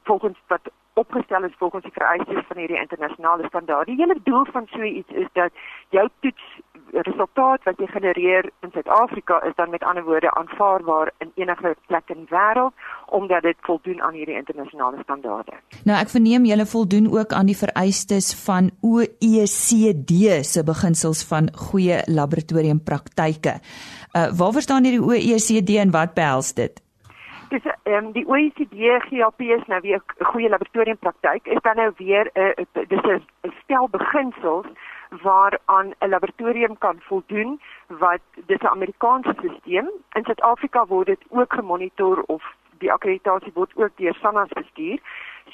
volgens 0.02 0.38
wat 0.46 0.70
opgestel 0.92 1.44
is 1.44 1.58
volgens 1.58 1.82
die 1.82 1.92
vereistes 1.92 2.44
van 2.48 2.56
hierdie 2.56 2.80
internasionale 2.80 3.46
standaarde. 3.46 3.90
Die 3.90 4.04
hele 4.04 4.20
doel 4.22 4.44
van 4.44 4.66
so 4.66 4.82
iets 4.82 5.10
is 5.10 5.28
dat 5.32 5.52
jou 5.88 6.08
toets 6.20 6.60
resultaat 7.02 7.64
wat 7.64 7.78
jy 7.78 7.86
genereer 7.86 8.50
in 8.62 8.70
Suid-Afrika 8.72 9.40
is 9.48 9.54
dan 9.56 9.70
met 9.70 9.82
ander 9.82 10.04
woorde 10.04 10.30
aanvaarbaar 10.34 11.10
in 11.18 11.32
enige 11.34 11.74
plek 11.86 12.08
in 12.14 12.24
die 12.24 12.30
wêreld 12.30 12.72
omdat 13.06 13.42
dit 13.42 13.56
voldoen 13.60 14.02
aan 14.02 14.14
hierdie 14.14 14.36
internasionale 14.36 15.02
standaarde. 15.02 15.52
Nou 15.84 15.98
ek 15.98 16.10
verneem 16.14 16.44
julle 16.44 16.66
voldoen 16.66 17.10
ook 17.12 17.32
aan 17.32 17.46
die 17.46 17.58
vereistes 17.58 18.32
van 18.44 18.70
OECD 18.80 20.42
se 20.44 20.64
beginsels 20.64 21.24
van 21.28 21.52
goeie 21.68 22.00
laboratoriumpraktyke. 22.06 23.60
Uh 24.16 24.28
waar 24.38 24.52
verstaan 24.52 24.84
hierdie 24.84 25.04
OECD 25.04 25.76
en 25.84 25.90
wat 25.90 26.14
behels 26.14 26.54
dit? 26.54 26.82
Dis 27.48 27.62
ehm 27.64 28.04
um, 28.04 28.12
die 28.12 28.26
OECD 28.26 28.98
GLP 29.06 29.40
is 29.40 29.66
nou 29.66 29.80
weer 29.80 30.00
'n 30.18 30.24
goeie 30.24 30.48
laboratoriumpraktyk. 30.48 31.46
Is 31.46 31.62
dan 31.62 31.76
nou 31.76 31.92
weer 31.96 32.30
'n 32.34 32.40
uh, 32.40 32.88
dis 32.88 33.02
'n 33.02 33.52
stel 33.62 33.88
beginsels 33.88 34.66
waaraan 35.10 35.94
'n 35.98 36.08
laboratorium 36.08 36.78
kan 36.78 36.96
voldoen 37.00 37.60
wat 37.86 38.20
dis 38.46 38.60
'n 38.60 38.66
Amerikaanse 38.66 39.34
stelsel. 39.34 39.90
In 40.12 40.24
Suid-Afrika 40.24 40.86
word 40.86 41.06
dit 41.06 41.24
ook 41.28 41.52
gemonitor 41.52 42.22
of 42.26 42.42
die 42.78 42.92
akkreditasie 42.92 43.52
word 43.54 43.72
ook 43.74 43.96
deur 43.96 44.14
SANAS 44.14 44.48
bestuur. 44.48 44.98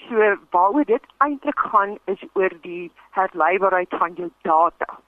So 0.09 0.37
waaroor 0.51 0.85
dit 0.85 1.05
eintlik 1.17 1.59
gaan 1.59 1.99
is 2.05 2.25
oor 2.33 2.53
die 2.61 2.93
herleibaarheid 3.11 3.95
van 3.99 4.13
jou 4.15 4.31
data. 4.43 4.99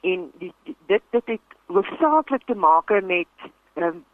En 0.00 0.30
die, 0.38 0.52
die 0.62 0.76
dit 0.86 1.02
dit 1.10 1.26
het 1.26 1.56
hoofsaaklik 1.66 2.44
te 2.44 2.54
maak 2.54 2.90
met 3.02 3.26
um, 3.74 4.04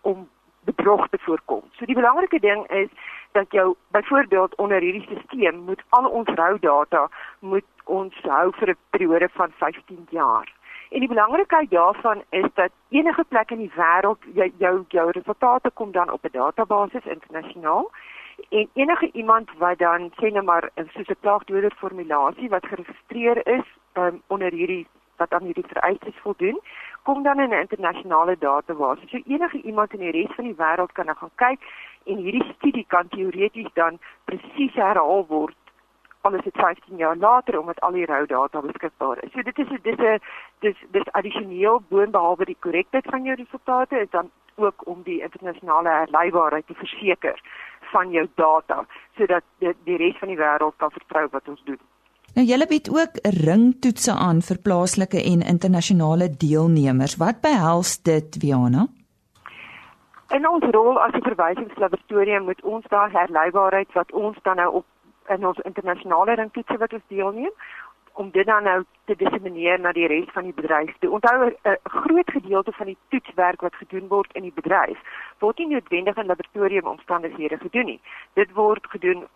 om 0.00 0.28
bedrog 0.64 1.08
te 1.08 1.18
voorkom. 1.20 1.62
So 1.72 1.84
die 1.84 1.94
belangrike 1.94 2.38
ding 2.40 2.66
is 2.70 2.88
dat 3.32 3.46
jou 3.50 3.74
byvoorbeeld 3.90 4.54
onder 4.54 4.80
hierdie 4.80 5.02
stelsel 5.02 5.58
moet 5.64 5.82
al 5.88 6.08
ons 6.08 6.28
rou 6.34 6.58
data 6.60 7.08
moet 7.38 7.64
ons 7.84 8.14
hou 8.22 8.52
vir 8.52 8.68
'n 8.68 8.76
periode 8.90 9.28
van 9.32 9.50
15 9.50 10.06
jaar. 10.10 10.52
En 10.90 10.98
die 10.98 11.08
belangrikheid 11.08 11.70
daarvan 11.70 12.22
is 12.30 12.48
dat 12.54 12.70
enige 12.88 13.24
plek 13.28 13.50
in 13.50 13.58
die 13.58 13.72
wêreld 13.74 14.18
jou, 14.34 14.52
jou 14.58 14.84
jou 14.88 15.10
resultate 15.10 15.70
kom 15.70 15.92
dan 15.92 16.10
op 16.10 16.24
'n 16.24 16.32
database 16.32 17.00
internasionaal 17.04 17.90
en 18.48 18.68
enige 18.74 19.10
iemand 19.12 19.50
wat 19.58 19.78
dan 19.78 20.10
sê 20.20 20.32
net 20.32 20.44
maar 20.44 20.70
soos 20.92 21.08
'n 21.08 21.20
plaagdoder 21.20 21.72
formulasie 21.76 22.48
wat 22.48 22.66
geregistreer 22.66 23.46
is 23.46 23.64
um, 23.94 24.22
onder 24.26 24.52
hierdie 24.52 24.86
wat 25.16 25.32
aan 25.32 25.44
hierdie 25.44 25.66
vereistes 25.66 26.16
voldoen, 26.22 26.60
kom 27.02 27.22
dan 27.22 27.40
in 27.40 27.48
'n 27.48 27.60
internasionale 27.60 28.36
database. 28.38 29.06
So 29.08 29.18
enige 29.26 29.60
iemand 29.62 29.92
in 29.92 29.98
die 29.98 30.10
res 30.10 30.34
van 30.34 30.44
die 30.44 30.60
wêreld 30.62 30.92
kan 30.92 31.06
dan 31.06 31.16
gaan 31.16 31.34
kyk 31.34 31.60
en 32.04 32.16
hierdie 32.16 32.52
studie 32.54 32.84
kan 32.88 33.08
teoreties 33.08 33.72
dan 33.72 33.98
presies 34.24 34.74
herhaal 34.74 35.26
word 35.26 35.56
alles 36.22 36.44
het 36.44 36.56
15 36.56 36.96
jaar 36.96 37.16
later 37.16 37.58
omdat 37.60 37.80
al 37.80 37.92
die 37.92 38.06
rou 38.06 38.26
data 38.26 38.60
beskikbaar 38.60 39.24
is. 39.24 39.32
So 39.32 39.42
dit 39.42 39.58
is 39.58 39.68
dit 39.68 39.98
is 39.98 40.04
'n 40.04 40.20
dis 40.60 40.76
dis 40.90 41.12
addisioneel 41.12 41.82
boonbehalwe 41.88 42.44
die 42.44 42.60
korrektheid 42.60 43.06
van 43.10 43.24
jou 43.24 43.36
resultate 43.36 44.00
is 44.00 44.10
dan 44.10 44.30
ook 44.54 44.86
om 44.86 45.02
die 45.02 45.22
internasionale 45.22 45.88
herleibaarheid 45.88 46.66
te 46.66 46.74
verseker 46.74 47.40
van 47.92 48.10
jou 48.10 48.26
data 48.34 48.86
sodat 49.16 49.42
die, 49.58 49.74
die 49.84 49.96
res 49.96 50.18
van 50.18 50.28
die 50.28 50.38
wêreld 50.38 50.76
kan 50.76 50.90
vertrou 50.90 51.28
wat 51.30 51.48
ons 51.48 51.62
doen. 51.64 51.80
Nou 52.34 52.46
julle 52.46 52.66
bied 52.66 52.88
ook 52.88 53.18
ringtoetse 53.44 54.12
aan 54.12 54.40
vir 54.42 54.58
plaaslike 54.62 55.20
en 55.32 55.42
internasionale 55.54 56.30
deelnemers. 56.44 57.16
Wat 57.16 57.40
behels 57.40 57.98
dit, 58.02 58.36
Viana? 58.40 58.86
In 60.32 60.48
ons 60.48 60.64
rol 60.72 61.00
as 61.00 61.12
'n 61.12 61.28
verwysingslaboratorium 61.28 62.44
moet 62.44 62.62
ons 62.62 62.84
daar 62.88 63.10
herleibaarheid 63.12 63.92
wat 63.92 64.12
ons 64.12 64.36
dan 64.42 64.56
nou 64.56 64.70
op 64.80 64.86
in 65.28 65.46
ons 65.46 65.58
internasionale 65.58 66.34
ringtoetse 66.34 66.78
wat 66.78 66.92
ons 66.92 67.08
deelneem 67.08 67.52
om 68.12 68.30
dit 68.30 68.46
dan 68.46 68.62
nou 68.62 68.84
te 69.04 69.16
dissemineer 69.16 69.80
na 69.80 69.92
die 69.92 70.06
res 70.06 70.28
van 70.32 70.44
die 70.44 70.52
bedryf. 70.52 70.96
Onthou 71.00 71.46
'n 71.48 71.76
groot 71.82 72.30
gedeelte 72.30 72.72
van 72.72 72.86
die 72.86 72.98
toetswerk 73.08 73.60
wat 73.60 73.74
gedoen 73.74 74.08
word 74.08 74.32
in 74.32 74.42
die 74.42 74.52
bedryf 74.54 74.98
word 75.38 75.58
nie 75.58 75.66
noodwendig 75.66 76.16
in 76.16 76.26
laboratoriumomstandighede 76.26 77.58
gedoen 77.58 77.84
nie. 77.84 78.00
Dit 78.32 78.52
word 78.52 78.86
gedoen 78.94 79.26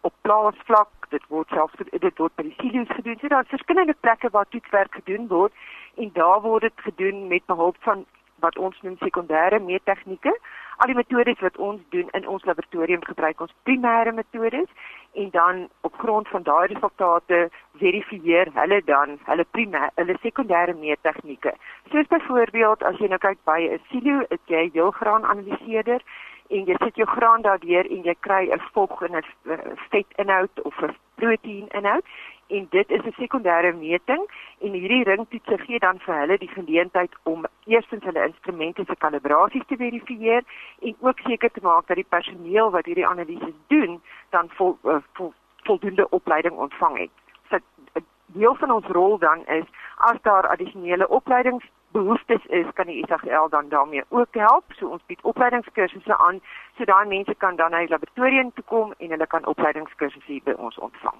op 0.00 0.14
plaasvlak, 0.20 0.88
dit 1.08 1.24
word 1.28 1.48
selfs 1.48 1.74
dit 1.90 2.18
word 2.18 2.34
by 2.34 2.42
die 2.42 2.56
silo's 2.60 2.94
gedoen. 2.96 3.18
So 3.20 3.28
daar 3.28 3.42
is 3.42 3.54
verskillende 3.56 3.96
plekke 4.00 4.30
waar 4.30 4.48
toetswerk 4.48 4.94
gedoen 4.94 5.28
word 5.28 5.52
en 5.96 6.10
daar 6.12 6.40
word 6.40 6.62
dit 6.62 6.86
gedoen 6.86 7.26
met 7.28 7.46
behulp 7.46 7.76
van 7.80 8.06
wat 8.40 8.58
ons 8.58 8.80
noem 8.82 8.96
sekondêre 8.96 9.60
meettegnieke. 9.60 10.32
Al 10.80 10.88
die 10.88 10.96
metodes 10.96 11.40
wat 11.44 11.56
ons 11.60 11.80
doen 11.92 12.08
in 12.16 12.26
ons 12.34 12.44
laboratorium 12.48 13.02
gebruik 13.04 13.40
ons 13.44 13.52
primêre 13.68 14.14
metodes 14.16 14.70
en 15.12 15.28
dan 15.34 15.58
op 15.88 15.98
grond 16.00 16.28
van 16.28 16.46
daai 16.46 16.70
resultate 16.70 17.40
verifieer 17.82 18.48
hulle 18.54 18.78
dan 18.86 19.18
hulle 19.26 19.44
primêre 19.56 19.90
hulle 20.00 20.16
sekondêre 20.22 20.74
meettegnieke. 20.78 21.52
Soos 21.92 22.08
byvoorbeeld 22.14 22.86
as 22.88 22.96
jy 22.96 23.10
nou 23.12 23.20
kyk 23.20 23.44
by 23.44 23.60
'n 23.60 23.80
silo, 23.90 24.24
het 24.30 24.40
jy 24.46 24.70
jou 24.72 24.88
graan 25.02 25.28
analiseerder 25.34 26.00
en 26.48 26.64
jy 26.64 26.76
sit 26.84 26.96
jou 26.96 27.08
graan 27.12 27.42
daardeur 27.42 27.84
en 27.84 28.02
jy 28.08 28.16
kry 28.20 28.42
'n 28.48 28.62
vog 28.72 29.02
en 29.02 29.20
'n 29.20 29.76
vetinhoud 29.90 30.62
of 30.62 30.82
'n 30.82 30.96
proteïninhoud 31.20 32.04
en 32.50 32.66
dit 32.70 32.90
is 32.90 33.04
'n 33.04 33.14
sekondêre 33.18 33.72
meting 33.74 34.22
en 34.58 34.72
hierdie 34.72 35.04
ringtoetse 35.04 35.58
gee 35.58 35.78
dan 35.78 35.98
vir 35.98 36.14
hulle 36.14 36.38
die 36.38 36.48
geleentheid 36.48 37.12
om 37.22 37.44
eerstens 37.66 38.04
hulle 38.04 38.26
instrumente 38.26 38.84
se 38.84 38.96
kalibrasies 38.96 39.66
te 39.66 39.76
verifieer 39.76 40.42
en 40.80 40.94
ook 41.00 41.18
seker 41.18 41.50
te 41.50 41.60
maak 41.62 41.86
dat 41.86 41.96
die 41.96 42.10
personeel 42.16 42.70
wat 42.70 42.86
hierdie 42.86 43.06
analises 43.06 43.54
doen 43.66 44.00
dan 44.30 44.48
vol, 44.48 44.78
uh, 44.84 44.96
vol 45.12 45.32
voldoende 45.62 46.08
opleiding 46.08 46.54
ontvang 46.56 46.98
het. 46.98 47.10
So 47.50 47.56
'n 47.94 48.04
deel 48.26 48.54
van 48.54 48.70
ons 48.70 48.86
rol 48.86 49.18
dan 49.18 49.46
is 49.46 49.64
as 49.96 50.22
daar 50.22 50.46
addisionele 50.46 51.08
opleidings 51.08 51.64
behoeftes 51.92 52.44
is, 52.46 52.66
kan 52.74 52.86
die 52.86 53.04
SAGL 53.08 53.48
dan 53.50 53.68
daarmee 53.68 54.02
ook 54.08 54.34
help. 54.34 54.64
So 54.78 54.88
ons 54.88 55.02
bied 55.06 55.22
opleidingskursusse 55.22 56.16
aan 56.18 56.40
so 56.76 56.84
daai 56.84 57.06
mense 57.08 57.34
kan 57.34 57.56
dan 57.56 57.70
na 57.70 57.82
die 57.84 57.90
laboratorium 57.90 58.52
toe 58.54 58.64
kom 58.64 58.94
en 58.98 59.10
hulle 59.14 59.26
kan 59.26 59.46
opleidingskursusse 59.46 60.40
by 60.44 60.54
ons 60.56 60.78
ontvang. 60.78 61.18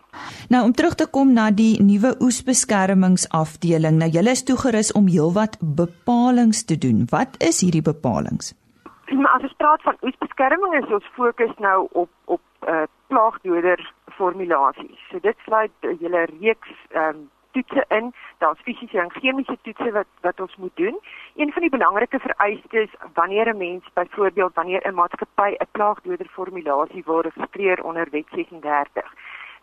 Nou 0.49 0.65
om 0.65 0.73
terug 0.73 0.95
te 0.95 1.09
kom 1.11 1.33
na 1.33 1.51
die 1.51 1.83
nuwe 1.83 2.15
oesbeskermingsafdeling. 2.27 3.99
Nou 4.03 4.11
julle 4.11 4.37
is 4.37 4.45
toegerus 4.45 4.93
om 4.93 5.11
heelwat 5.11 5.59
bepalinge 5.61 6.65
te 6.67 6.79
doen. 6.79 7.07
Wat 7.11 7.37
is 7.51 7.61
hierdie 7.65 7.85
bepalinge? 7.85 8.55
As 9.31 9.43
ons 9.47 9.57
praat 9.63 9.83
van 9.83 9.97
oesbeskerming 10.07 10.75
is 10.79 10.93
ons 10.95 11.07
fokus 11.17 11.53
nou 11.59 11.89
op 11.93 12.11
op 12.25 12.43
uh, 12.69 12.83
plaagdoders 13.09 13.93
formulasie. 14.19 14.99
So 15.11 15.19
dit 15.19 15.37
sluit 15.47 15.73
'n 15.83 15.97
hele 16.01 16.25
reeks 16.41 16.73
ehm 16.91 17.17
um, 17.17 17.31
toetse 17.51 17.85
in. 17.89 18.15
Daar's 18.39 18.61
fisiese 18.61 18.99
en 18.99 19.11
chemiese 19.11 19.59
toetse 19.63 19.91
wat 19.93 20.07
wat 20.21 20.41
ons 20.41 20.57
moet 20.57 20.77
doen. 20.77 21.01
Een 21.37 21.53
van 21.53 21.63
die 21.63 21.71
belangrike 21.71 22.19
vereistes 22.19 22.91
wanneer 23.15 23.49
'n 23.49 23.57
mens 23.57 23.85
byvoorbeeld 23.95 24.55
wanneer 24.55 24.83
'n 24.89 24.95
maatskappy 24.95 25.51
'n 25.59 25.69
plaagdoder 25.71 26.27
formulasie 26.27 27.03
wil 27.05 27.21
registreer 27.21 27.85
onder 27.85 28.09
Wet 28.11 28.27
36, 28.31 29.15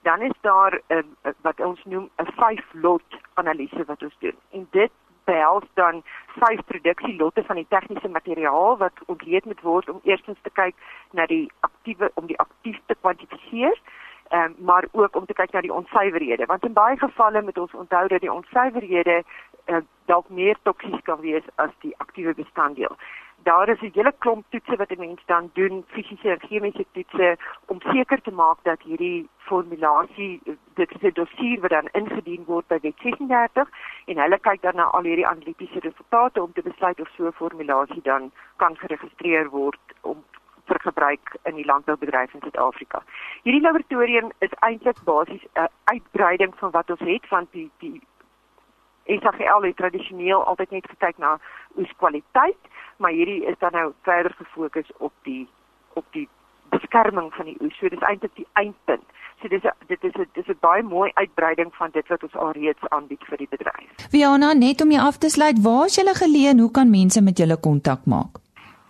dan 0.02 0.22
is 0.22 0.38
daar 0.42 0.74
'n 0.74 0.94
uh, 0.94 0.98
uh, 0.98 1.32
wat 1.42 1.60
ons 1.60 1.86
noem 1.86 2.10
'n 2.18 2.32
5 2.32 2.66
lot 2.74 3.04
analise 3.34 3.84
wat 3.86 4.04
ons 4.04 4.16
doen. 4.20 4.36
En 4.52 4.68
dit 4.72 4.92
behels 5.24 5.64
dan 5.74 6.04
vyf 6.40 6.60
produksielotte 6.66 7.44
van 7.44 7.56
die 7.56 7.68
tegniese 7.70 8.08
materiaal 8.08 8.78
wat 8.78 9.02
ontleed 9.06 9.46
moet 9.46 9.62
word 9.62 9.90
om 9.90 10.00
eerstens 10.04 10.40
te 10.42 10.50
kyk 10.50 10.76
na 11.12 11.26
die 11.26 11.52
aktiewe 11.68 12.12
om 12.14 12.28
die 12.32 12.40
aktief 12.40 12.80
te 12.86 12.96
kwantifiseer 13.02 13.82
um, 14.32 14.56
maar 14.58 14.86
ook 14.92 15.16
om 15.16 15.26
te 15.26 15.34
kyk 15.34 15.52
na 15.52 15.62
die 15.62 15.74
onsuiverhede 15.74 16.46
want 16.46 16.66
in 16.66 16.74
baie 16.74 16.98
gevalle 16.98 17.42
moet 17.42 17.58
ons 17.58 17.74
onthou 17.74 18.08
dat 18.08 18.22
die 18.22 18.34
onsuiverhede 18.34 19.24
uh, 19.66 19.78
dalk 20.06 20.30
meer 20.30 20.58
toksies 20.64 21.02
kan 21.04 21.20
wees 21.20 21.44
as 21.56 21.72
die 21.80 21.94
aktiewe 21.98 22.34
bestanddeel. 22.34 22.98
Daar 23.44 23.70
is 23.70 23.82
'n 23.82 23.92
hele 23.94 24.14
klomp 24.18 24.46
toetse 24.50 24.76
wat 24.76 24.92
'n 24.92 25.00
mens 25.00 25.22
dan 25.26 25.50
doen, 25.54 25.84
fisiese 25.88 26.30
en 26.30 26.40
chemiese 26.40 26.86
toetse 26.92 27.38
om 27.66 27.82
seker 27.82 28.22
te 28.22 28.32
maak 28.32 28.58
dat 28.64 28.82
hierdie 28.82 29.30
formulasie 29.38 30.42
dit 30.74 30.92
is 30.92 31.02
'n 31.02 31.14
dossier 31.14 31.60
wat 31.60 31.70
dan 31.70 31.88
ingedien 31.92 32.44
word 32.46 32.68
by 32.68 32.80
Wet 32.82 32.98
36 32.98 33.70
en 34.06 34.18
hulle 34.18 34.40
kyk 34.40 34.62
dan 34.62 34.76
na 34.76 34.84
al 34.84 35.04
hierdie 35.04 35.28
analitiese 35.28 35.80
resultate 35.80 36.42
om 36.42 36.54
te 36.54 36.62
besluit 36.62 37.00
of 37.00 37.10
so 37.16 37.28
'n 37.28 37.32
formulasie 37.32 38.02
dan 38.02 38.32
kan 38.56 38.78
geregistreer 38.78 39.50
word 39.50 39.80
om 40.02 40.24
vir 40.68 40.80
gebruik 40.80 41.36
in 41.44 41.56
die 41.56 41.66
landboubedryf 41.66 42.34
in 42.34 42.42
Suid-Afrika. 42.42 43.04
Hierdie 43.44 43.64
laboratorium 43.64 44.32
is 44.40 44.54
eintlik 44.60 45.04
basies 45.04 45.44
'n 45.56 45.68
uitbreiding 45.94 46.54
van 46.62 46.72
wat 46.72 46.90
ons 46.90 47.00
het 47.00 47.28
van 47.28 47.48
die 47.52 47.72
die 47.80 48.02
SAGL 49.08 49.64
het 49.64 49.76
tradisioneel 49.76 50.44
altyd 50.44 50.72
net 50.72 50.88
gekyk 50.90 51.18
na 51.18 51.38
oeskwaliteit, 51.78 52.60
maar 52.98 53.12
hierdie 53.12 53.46
is 53.46 53.56
dan 53.60 53.72
nou 53.72 53.92
verder 54.02 54.34
gefokus 54.38 54.92
op 54.98 55.14
die 55.24 55.48
op 55.94 56.06
die 56.12 56.28
beskerming 56.70 57.34
van 57.34 57.46
die 57.46 57.58
oes. 57.62 57.78
So 57.80 57.90
dis 57.90 58.04
eintlik 58.10 58.36
die 58.36 58.48
eindpunt. 58.54 59.06
So 59.42 59.48
dis 59.48 59.66
a, 59.66 59.74
dit 59.88 60.04
is 60.04 60.14
'n 60.14 60.28
dis 60.34 60.48
'n 60.48 60.58
baie 60.60 60.84
mooi 60.84 61.12
uitbreiding 61.14 61.76
van 61.76 61.90
dit 61.92 62.08
wat 62.08 62.24
ons 62.24 62.36
alreeds 62.36 62.90
aanbied 62.90 63.24
vir 63.30 63.38
die 63.38 63.48
bedryf. 63.50 63.90
Viana, 64.10 64.54
net 64.54 64.82
om 64.82 64.92
jou 64.92 65.08
af 65.08 65.18
te 65.18 65.30
sluit, 65.30 65.62
waar 65.62 65.86
is 65.86 65.96
julle 65.96 66.16
geleë 66.16 66.50
en 66.50 66.60
hoe 66.60 66.72
kan 66.72 66.90
mense 66.90 67.22
met 67.22 67.38
julle 67.38 67.60
kontak 67.60 68.06
maak? 68.06 68.34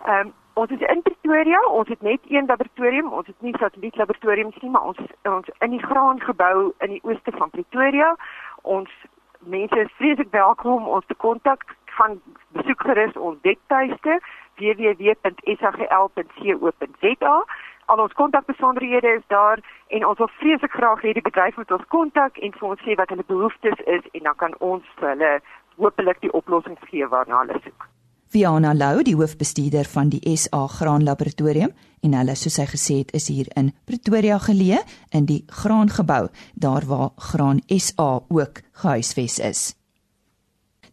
Ehm 0.04 0.26
um, 0.26 0.32
Ons 0.58 0.70
is 0.70 0.80
in 0.80 1.02
Pretoria, 1.02 1.60
ons 1.70 1.88
het 1.88 2.02
net 2.02 2.20
een 2.26 2.46
laboratorium, 2.46 3.12
ons 3.12 3.26
het 3.26 3.40
nie 3.46 3.56
satelliet 3.58 3.96
laboratoriums 3.96 4.56
nie, 4.58 4.70
maar 4.74 4.86
ons 4.90 4.98
ons 5.30 5.48
in 5.58 5.70
die 5.70 5.84
graangebou 5.84 6.74
in 6.86 6.90
die 6.96 7.04
ooste 7.06 7.32
van 7.36 7.50
Pretoria. 7.50 8.16
Ons 8.62 8.90
mense 9.54 9.78
is 9.78 9.96
vreeslik 10.00 10.30
welkom 10.34 10.76
om 10.80 10.88
ons 10.96 11.06
te 11.06 11.18
kontak 11.24 11.60
van 11.98 12.10
besoek 12.58 12.80
gerus 12.88 13.14
ons 13.28 13.38
webtuiste 13.46 14.12
www.sagl.co.za. 14.62 17.36
Al 17.94 17.98
ons 18.06 18.18
kontakbesonderhede 18.22 19.10
is 19.20 19.26
daar 19.34 19.58
en 19.94 20.02
ons 20.08 20.18
wil 20.18 20.32
vreeslik 20.40 20.74
graag 20.80 21.00
hê 21.06 21.10
die 21.20 21.28
bedryf 21.28 21.54
moet 21.60 21.76
ons 21.78 21.90
kontak 21.94 22.32
en 22.42 22.50
vir 22.56 22.66
ons 22.72 22.82
sê 22.82 22.92
wat 22.98 23.10
hulle 23.14 23.30
behoeftes 23.30 23.78
is 23.98 24.04
en 24.10 24.22
dan 24.26 24.36
kan 24.42 24.52
ons 24.72 24.84
vir 24.98 25.08
hulle 25.12 25.32
hopelik 25.78 26.18
die 26.26 26.34
oplossings 26.42 26.84
gee 26.90 27.06
waarna 27.14 27.36
hulle 27.44 27.58
soek. 27.62 27.80
Viana 28.28 28.74
Lou, 28.76 29.00
die 29.02 29.16
hoofbestuurder 29.16 29.88
van 29.88 30.10
die 30.12 30.36
SA 30.36 30.66
Graan 30.68 31.04
Laboratorium 31.04 31.72
en 32.04 32.14
hulle 32.18 32.34
soos 32.36 32.58
hy 32.60 32.66
gesê 32.68 32.98
het 33.00 33.14
is 33.16 33.30
hier 33.32 33.48
in 33.56 33.70
Pretoria 33.88 34.36
geleë 34.42 34.82
in 35.16 35.24
die 35.30 35.40
graangebou, 35.48 36.28
daar 36.54 36.84
waar 36.86 37.10
Graan 37.16 37.62
SA 37.72 38.20
ook 38.28 38.60
gehuisves 38.82 39.38
is. 39.40 39.62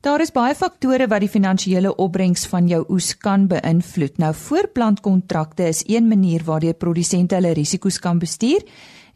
Daar 0.05 0.21
is 0.21 0.31
baie 0.31 0.55
faktore 0.55 1.09
wat 1.09 1.23
die 1.25 1.31
finansiële 1.33 1.95
opbrengs 1.97 2.45
van 2.47 2.67
jou 2.69 2.83
oes 2.93 3.15
kan 3.17 3.47
beïnvloed. 3.49 4.19
Nou 4.21 4.31
voorplantkontrakte 4.37 5.65
is 5.67 5.81
een 5.89 6.07
manier 6.07 6.45
waardeur 6.45 6.77
produsente 6.77 7.35
hulle 7.35 7.55
risiko's 7.57 7.97
kan 7.99 8.21
bestuur 8.21 8.63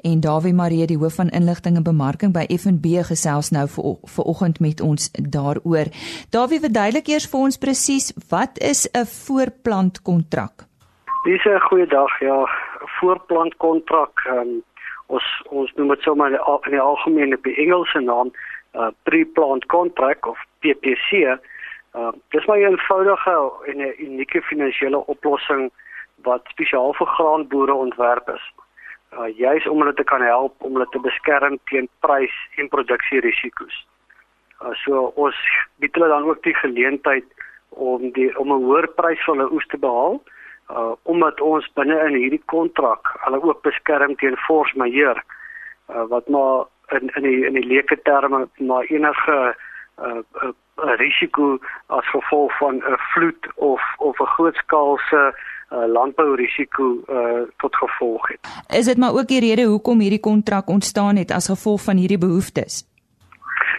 en 0.04 0.22
Dawie 0.22 0.54
Marie 0.54 0.86
die 0.88 0.98
hoof 0.98 1.16
van 1.20 1.30
inligting 1.30 1.76
en 1.78 1.84
bemarking 1.84 2.34
by 2.34 2.46
FNB 2.54 3.04
gesels 3.08 3.52
nou 3.56 3.66
vir 3.68 3.98
vanoggend 4.16 4.60
met 4.60 4.82
ons 4.82 5.10
daaroor. 5.16 5.92
Dawie 6.32 6.60
verduidelik 6.60 7.08
eers 7.12 7.28
vir 7.32 7.40
ons 7.40 7.58
presies 7.58 8.12
wat 8.30 8.60
is 8.60 8.88
'n 8.94 9.06
voorplantkontrak? 9.06 10.66
Dis 11.24 11.46
'n 11.46 11.60
goeie 11.70 11.88
dag 11.88 12.20
ja, 12.20 12.48
voorplantkontrak. 13.00 14.14
Um, 14.28 14.64
ons 15.08 15.26
ons 15.50 15.74
noem 15.76 15.88
dit 15.88 16.02
sommer 16.02 16.28
in 16.28 16.72
die 16.72 16.82
algemeen 16.82 17.34
op 17.34 17.44
die 17.44 17.56
Engelse 17.56 18.00
naam 18.00 18.32
uh, 18.76 18.88
pre-plant 19.04 19.66
contract 19.66 20.28
of 20.28 20.38
PPC. 20.60 21.12
Uh, 21.96 22.12
dis 22.30 22.46
maar 22.46 22.58
'n 22.58 22.72
eenvoudige 22.72 23.52
en 23.66 23.78
'n 23.78 23.94
unieke 23.98 24.42
finansiële 24.42 25.06
oplossing 25.06 25.72
wat 26.24 26.42
spesiaal 26.48 26.94
vir 26.94 27.08
graanboere 27.08 27.74
ontwerp 27.74 28.30
is 28.30 28.54
uh, 29.17 29.30
juis 29.38 29.67
om 29.67 29.82
hulle 29.82 29.93
te 29.93 30.04
kan 30.04 30.22
help 30.22 30.56
om 30.63 30.74
hulle 30.78 30.89
te 30.91 31.00
beskerm 31.00 31.60
teen 31.72 31.89
prys 32.06 32.36
en 32.58 32.69
produksierisiko's. 32.69 33.86
Uh, 34.62 34.74
so 34.84 35.12
ons 35.15 35.38
bied 35.82 35.95
hulle 35.95 36.12
dan 36.12 36.28
ook 36.28 36.43
die 36.43 36.56
geleentheid 36.56 37.26
om 37.69 38.12
die 38.12 38.30
om 38.38 38.52
'n 38.54 38.65
hoër 38.65 38.88
prys 39.00 39.22
vir 39.26 39.36
hulle 39.36 39.52
oes 39.54 39.67
te 39.67 39.78
behaal 39.78 40.22
uh 40.69 40.93
omdat 41.04 41.41
ons 41.41 41.65
binne 41.74 41.98
in 42.08 42.15
hierdie 42.15 42.43
kontrak 42.45 43.13
hulle 43.26 43.41
ook 43.41 43.62
beskerm 43.62 44.15
teen 44.15 44.38
force 44.48 44.78
majeure 44.78 45.22
uh 45.89 46.06
wat 46.10 46.28
maar 46.30 46.65
in 46.98 47.10
in 47.15 47.24
die 47.24 47.45
in 47.45 47.54
die 47.54 47.65
leuke 47.65 47.98
terme 48.02 48.48
maar 48.58 48.84
enige 48.84 49.56
uh, 49.98 50.22
uh 50.43 50.54
risiko 51.02 51.58
as 51.88 52.10
gevolg 52.10 52.58
van 52.58 52.76
'n 52.76 52.98
vloed 53.13 53.50
of 53.56 53.82
of 53.98 54.19
'n 54.19 54.34
grootskaalse 54.36 55.22
uh, 55.26 55.34
landbourisiko 55.69 56.97
uh, 57.10 57.41
tot 57.58 57.75
gevolg 57.75 58.27
het. 58.27 58.39
Is 58.77 58.86
dit 58.86 58.97
maar 58.97 59.13
ook 59.13 59.27
die 59.27 59.39
rede 59.39 59.63
hoekom 59.63 59.99
hierdie 59.99 60.19
kontrak 60.19 60.67
ontstaan 60.67 61.15
het 61.15 61.32
as 61.32 61.47
gevolg 61.47 61.84
van 61.84 61.95
hierdie 61.95 62.17
behoeftes? 62.17 62.84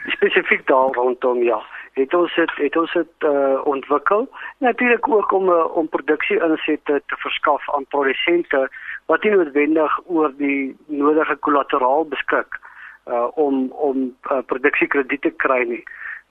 Spesifiek 0.07 0.67
daar 0.67 0.93
rondom 0.93 1.43
ja. 1.43 1.63
Het 1.93 2.15
ons 2.15 2.35
het, 2.35 2.51
het 2.55 2.77
ons 2.77 2.93
dit 2.93 3.25
uh, 3.27 3.61
ontwikkel 3.65 4.29
natuurlik 4.59 5.09
ook 5.09 5.33
om 5.33 5.49
uh, 5.49 5.77
om 5.77 5.89
produksie 5.89 6.39
insette 6.43 7.03
te 7.07 7.17
verskaf 7.19 7.75
aan 7.75 7.87
produsente 7.89 8.69
wat 9.07 9.23
nie 9.23 9.33
noodwendig 9.35 9.99
oor 10.07 10.33
die 10.37 10.77
nodige 10.87 11.37
kollateraal 11.37 12.07
beskik 12.09 12.61
uh, 13.07 13.27
om 13.35 13.73
om 13.73 14.17
uh, 14.31 14.39
produksiekrediete 14.47 15.31
kry 15.31 15.65
nie 15.67 15.83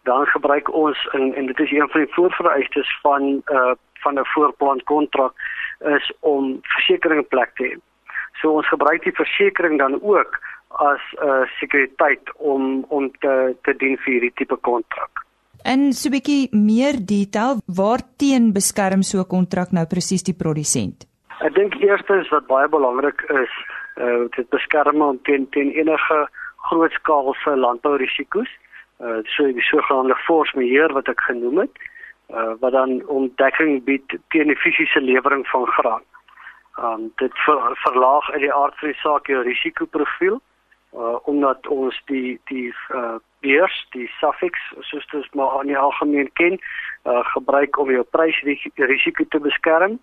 dan 0.03 0.25
gebruik 0.25 0.73
ons 0.73 1.07
en 1.11 1.33
en 1.33 1.45
dit 1.45 1.59
is 1.59 1.71
een 1.71 1.89
van 1.89 2.05
die 2.05 2.13
voorvereistes 2.13 2.99
van 3.01 3.43
uh 3.51 3.71
van 4.03 4.19
'n 4.19 4.25
voorplan 4.33 4.81
kontrak 4.83 5.33
is 5.79 6.11
om 6.19 6.59
versekerings 6.61 7.27
plek 7.27 7.51
te 7.55 7.63
hê. 7.63 7.73
So 8.41 8.51
ons 8.51 8.67
gebruik 8.67 9.03
die 9.03 9.15
versekerings 9.15 9.77
dan 9.77 10.01
ook 10.01 10.39
as 10.67 11.01
'n 11.11 11.27
uh, 11.27 11.47
sekuriteit 11.59 12.23
om 12.37 12.85
om 12.87 13.11
te 13.19 13.55
te 13.61 13.73
dien 13.75 13.97
vir 13.97 14.13
hierdie 14.13 14.35
tipe 14.35 14.55
kontrak. 14.55 15.11
En 15.63 15.93
so 15.93 16.07
'n 16.09 16.11
bietjie 16.11 16.47
meer 16.51 16.95
detail, 17.05 17.59
waarteen 17.65 18.53
beskerm 18.53 19.01
so 19.01 19.19
'n 19.19 19.27
kontrak 19.27 19.71
nou 19.71 19.85
presies 19.85 20.23
die 20.23 20.37
produsent? 20.43 21.07
Ek 21.39 21.53
dink 21.55 21.73
eerstens 21.75 22.29
wat 22.29 22.47
baie 22.47 22.67
belangrik 22.67 23.21
is, 23.21 23.53
uh 23.97 24.27
dit 24.35 24.49
beskerm 24.49 25.01
hom 25.01 25.19
teen 25.23 25.49
teen 25.49 25.71
enige 25.71 26.27
grootskaalse 26.69 27.55
landbourisiko's. 27.55 28.51
Uh 28.99 29.19
so 29.23 29.43
die 29.43 29.67
sogenaamde 29.71 30.15
force 30.15 30.57
majeure 30.57 30.93
wat 30.93 31.07
ek 31.07 31.19
genoem 31.19 31.57
het 31.57 31.75
uh, 32.33 32.53
wat 32.59 32.71
dan 32.71 33.07
ontdekking 33.07 33.83
bied 33.83 34.17
teen 34.27 34.47
die 34.47 34.57
fisiese 34.57 35.01
lewering 35.01 35.47
van 35.47 35.65
graan. 35.67 36.03
Um 36.79 37.11
dit 37.15 37.33
ver, 37.45 37.59
verlaag 37.73 38.31
uit 38.31 38.41
die 38.41 38.53
aard 38.53 38.77
van 38.79 38.87
die 38.87 38.99
saak 39.01 39.27
jou 39.27 39.41
risikoprofiel 39.43 40.39
uh 40.97 41.17
omdat 41.29 41.67
ons 41.67 42.01
die 42.05 42.39
die 42.49 42.73
uh 42.95 43.17
beurs, 43.45 43.87
die 43.93 44.07
suffix 44.19 44.59
soos 44.79 45.05
dit 45.11 45.35
maar 45.35 45.59
aan 45.59 45.67
die 45.67 45.77
algemeen 45.77 46.31
ken, 46.33 46.57
uh 47.05 47.25
gebruik 47.33 47.77
om 47.77 47.91
jou 47.91 48.03
prysrisiko 48.03 49.25
te 49.29 49.39
beskerm. 49.39 49.99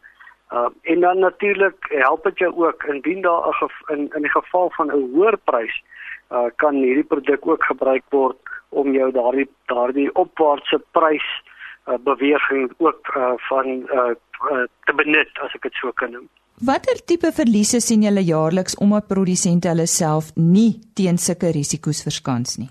Uh 0.52 0.68
en 0.82 1.00
dan 1.00 1.18
natuurlik 1.18 1.90
help 1.90 2.24
dit 2.24 2.38
jou 2.38 2.52
ook 2.66 2.84
indien 2.84 3.22
daar 3.22 3.70
in 3.88 4.10
in 4.14 4.22
die 4.22 4.34
geval 4.36 4.70
van 4.76 4.92
'n 4.92 5.10
hoër 5.14 5.36
prys 5.44 5.82
uh 6.30 6.46
kan 6.56 6.74
hierdie 6.74 7.10
produk 7.14 7.46
ook 7.46 7.64
gebruik 7.64 8.04
word 8.10 8.38
om 8.68 8.92
jou 8.92 9.10
daardie 9.12 9.48
daardie 9.66 10.14
opwaartse 10.14 10.82
prys 10.90 11.28
uh 11.42 11.55
uh, 11.86 11.98
beweging 11.98 12.70
ook 12.78 13.16
uh, 13.16 13.32
van 13.48 13.66
uh, 13.66 14.14
uh, 14.50 14.64
te 14.84 14.94
benut 14.94 15.40
as 15.44 15.54
ek 15.54 15.62
dit 15.62 15.80
so 15.80 15.92
kan 15.92 16.10
noem. 16.10 16.28
Watter 16.64 16.96
tipe 17.04 17.32
verliese 17.36 17.80
sien 17.84 18.02
julle 18.02 18.22
jaarliks 18.24 18.78
omdat 18.80 19.08
produsente 19.08 19.68
hulle 19.68 19.86
self 19.86 20.30
nie 20.36 20.80
teen 20.96 21.18
sulke 21.20 21.52
risiko's 21.52 22.00
verskans 22.06 22.56
nie? 22.56 22.70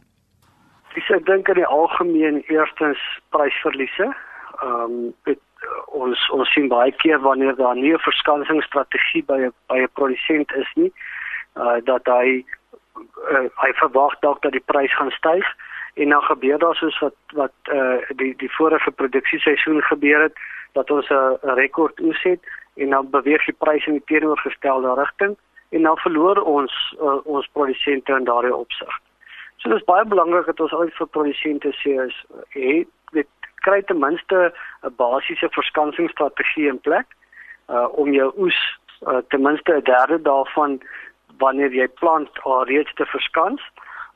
Ek 0.95 1.25
dink 1.28 1.49
in 1.51 1.60
die 1.60 1.67
algemeen 1.67 2.41
eerstens 2.49 3.01
prysverliese. 3.36 4.13
Ehm 4.63 5.12
um, 5.25 5.41
ons 5.95 6.21
ons 6.36 6.49
sien 6.54 6.67
baie 6.69 6.91
keer 7.01 7.19
wanneer 7.23 7.56
daar 7.56 7.75
nie 7.75 7.93
'n 7.93 8.06
verskansingsstrategie 8.08 9.23
by 9.25 9.49
by 9.69 9.78
'n 9.82 9.93
produsent 9.93 10.51
is 10.62 10.69
nie, 10.75 10.91
uh 11.56 11.78
dat 11.84 12.06
hy 12.06 12.43
uh, 13.32 13.47
hy 13.63 13.71
verwag 13.82 14.13
dalk 14.19 14.41
dat 14.41 14.51
die 14.51 14.65
prys 14.71 14.93
gaan 14.97 15.12
styg 15.12 15.45
en 15.95 16.10
dan 16.10 16.21
gebeur 16.21 16.60
daar 16.60 16.75
soos 16.75 16.99
wat 16.99 17.15
wat 17.34 17.55
uh, 17.63 17.97
die 18.15 18.34
die 18.38 18.51
vorige 18.55 18.91
produksieseisoen 18.91 19.81
gebeur 19.81 20.21
het 20.21 20.38
dat 20.71 20.91
ons 20.91 21.10
'n 21.10 21.38
rekord 21.41 21.99
oes 21.99 22.21
het 22.23 22.41
en 22.75 22.89
dan 22.89 23.10
beweeg 23.10 23.45
die 23.45 23.60
pryse 23.63 23.88
in 23.88 23.93
die 23.99 24.05
teenoorgestelde 24.05 24.93
rigting 24.93 25.38
en 25.69 25.81
dan 25.81 25.97
verloor 25.97 26.41
ons 26.41 26.95
uh, 27.01 27.19
ons 27.23 27.49
produsente 27.51 28.12
in 28.12 28.23
daardie 28.23 28.55
opsig. 28.55 28.99
So 29.58 29.69
dit 29.69 29.77
is 29.77 29.86
baie 29.86 30.05
belangrik 30.05 30.45
dat 30.45 30.60
ons 30.60 30.73
al 30.73 30.89
vir 30.97 31.08
produsente 31.08 31.71
sê 31.81 31.95
is 32.05 32.17
het 32.49 32.88
dit 33.12 33.27
kry 33.65 33.81
ten 33.81 33.99
minste 33.99 34.53
'n 34.84 34.95
basiese 34.95 35.49
verskansingsstrategie 35.49 36.67
in 36.67 36.79
plek 36.79 37.08
uh, 37.69 37.88
om 37.91 38.12
jou 38.13 38.31
oes 38.38 38.60
uh, 39.08 39.17
ten 39.29 39.41
minste 39.41 39.71
'n 39.73 39.84
derde 39.84 40.21
daarvan 40.21 40.81
wanneer 41.38 41.73
jy 41.73 41.88
plant 41.88 42.29
al 42.43 42.63
reeds 42.65 42.93
te 42.93 43.05
verskans. 43.05 43.62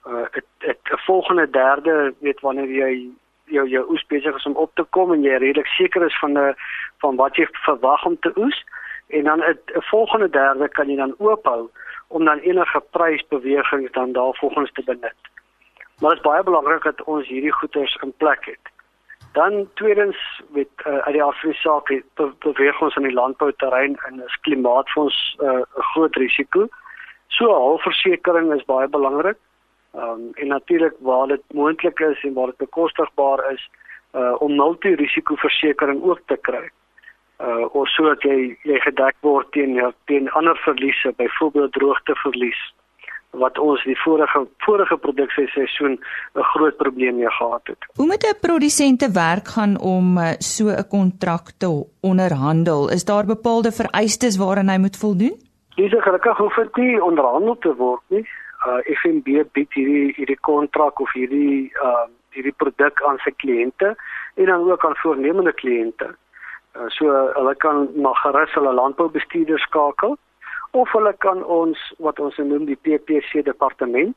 Uh, 0.07 0.25
'n 0.59 0.97
volgende 1.05 1.49
derde 1.49 2.13
weet 2.19 2.39
wanneer 2.39 2.69
jy 2.69 3.09
jou 3.45 3.67
jou 3.67 3.85
oes 3.91 4.05
besig 4.07 4.35
is 4.35 4.45
om 4.45 4.55
op 4.55 4.71
te 4.73 4.85
kom 4.89 5.11
en 5.13 5.23
jy 5.23 5.35
redelik 5.37 5.67
seker 5.67 6.05
is 6.05 6.19
van 6.19 6.37
'n 6.37 6.55
van 6.97 7.15
wat 7.15 7.35
jy 7.35 7.47
verwag 7.51 8.05
om 8.05 8.19
te 8.19 8.31
oes 8.35 8.63
en 9.07 9.23
dan 9.23 9.39
'n 9.43 9.81
volgende 9.91 10.29
derde 10.29 10.69
kan 10.69 10.89
jy 10.89 10.95
dan 10.95 11.15
oophou 11.17 11.69
om 12.07 12.25
dan 12.25 12.37
enige 12.37 12.83
prysbewegings 12.91 13.91
dan 13.91 14.11
daarvolgens 14.11 14.71
te 14.71 14.83
benut. 14.83 15.21
Maar 15.99 16.09
dit 16.09 16.19
is 16.19 16.29
baie 16.29 16.43
belangrik 16.43 16.83
dat 16.83 17.03
ons 17.03 17.27
hierdie 17.27 17.51
goederes 17.51 17.97
in 18.01 18.13
plek 18.17 18.45
het. 18.45 18.65
Dan 19.31 19.69
tweedens 19.73 20.41
met 20.49 20.67
uh, 20.87 20.97
uit 20.97 21.13
die 21.13 21.23
afspraak 21.23 21.87
be 22.13 22.31
beweeg 22.39 22.81
ons 22.81 22.95
in 22.95 23.03
die 23.03 23.13
landbouterrein 23.13 23.97
en 24.07 24.23
is 24.25 24.39
klimaatsfonds 24.41 25.35
eh, 25.39 25.47
'n 25.47 25.57
uh, 25.59 25.85
groot 25.91 26.15
risiko. 26.15 26.67
So 27.27 27.45
'n 27.45 27.61
halfversekering 27.61 28.53
is 28.53 28.65
baie 28.65 28.87
belangrik. 28.87 29.37
Ehm 29.93 30.09
um, 30.09 30.29
en 30.33 30.47
natuurlik 30.47 30.95
waar 30.99 31.27
dit 31.27 31.41
moontlik 31.53 31.99
is 31.99 32.23
en 32.23 32.33
waar 32.33 32.45
dit 32.45 32.57
bekostigbaar 32.57 33.51
is 33.51 33.69
uh 34.13 34.41
om 34.41 34.55
multirisikoversekering 34.55 36.03
ook 36.03 36.21
te 36.25 36.37
kry. 36.41 36.69
Uh 37.41 37.75
of 37.75 37.87
sodat 37.87 38.21
jy 38.21 38.57
jy 38.63 38.79
gedek 38.79 39.15
word 39.21 39.51
teen 39.51 39.93
teen 40.05 40.29
ander 40.31 40.57
verliese, 40.65 41.13
byvoorbeeld 41.17 41.73
droogteverlies 41.73 42.61
wat 43.29 43.59
ons 43.59 43.83
die 43.85 43.97
vorige 44.01 44.47
vorige 44.65 44.97
produksieseisoen 44.97 45.99
'n 46.35 46.43
groot 46.53 46.77
probleem 46.77 47.15
mee 47.15 47.29
gehad 47.29 47.61
het. 47.63 47.85
Hoe 47.95 48.05
moet 48.05 48.25
'n 48.25 48.39
produsent 48.41 48.99
te 48.99 49.11
werk 49.11 49.47
gaan 49.47 49.79
om 49.79 50.17
uh, 50.17 50.31
so 50.37 50.65
'n 50.65 50.87
kontrak 50.87 51.51
te 51.57 51.85
onderhandel? 52.01 52.89
Is 52.89 53.05
daar 53.05 53.25
bepaalde 53.25 53.71
vereistes 53.71 54.37
waaraan 54.37 54.69
hy 54.69 54.77
moet 54.77 54.97
voldoen? 54.97 55.35
Dis 55.75 55.91
gelukkig 55.97 56.37
hoef 56.37 56.55
dit 56.55 56.75
nie 56.75 57.03
onderhandel 57.03 57.57
te 57.57 57.75
word 57.75 58.01
nie 58.07 58.27
uh 58.67 58.79
FNB 59.01 59.43
bied 59.55 59.75
hierdie 59.77 60.13
hierdie 60.17 60.39
kontrak 60.47 60.99
of 60.99 61.11
hierdie 61.13 61.71
uh 61.83 62.07
hierdie 62.35 62.55
produk 62.61 63.01
aan 63.09 63.17
sy 63.23 63.31
kliënte 63.41 63.93
en 64.35 64.45
dan 64.45 64.65
ook 64.71 64.85
aan 64.85 64.97
voornemende 65.01 65.53
kliënte. 65.61 66.11
Uh, 66.77 66.85
so 66.93 67.09
hulle 67.33 67.55
kan 67.63 67.87
maar 67.95 68.17
gerus 68.23 68.53
hulle 68.53 68.73
landboubestuurders 68.73 69.65
skakel 69.67 70.17
of 70.71 70.91
hulle 70.93 71.13
kan 71.25 71.43
ons 71.43 71.79
wat 71.97 72.19
ons 72.19 72.37
noem 72.37 72.67
die 72.69 72.77
PPC 72.85 73.45
departement 73.45 74.15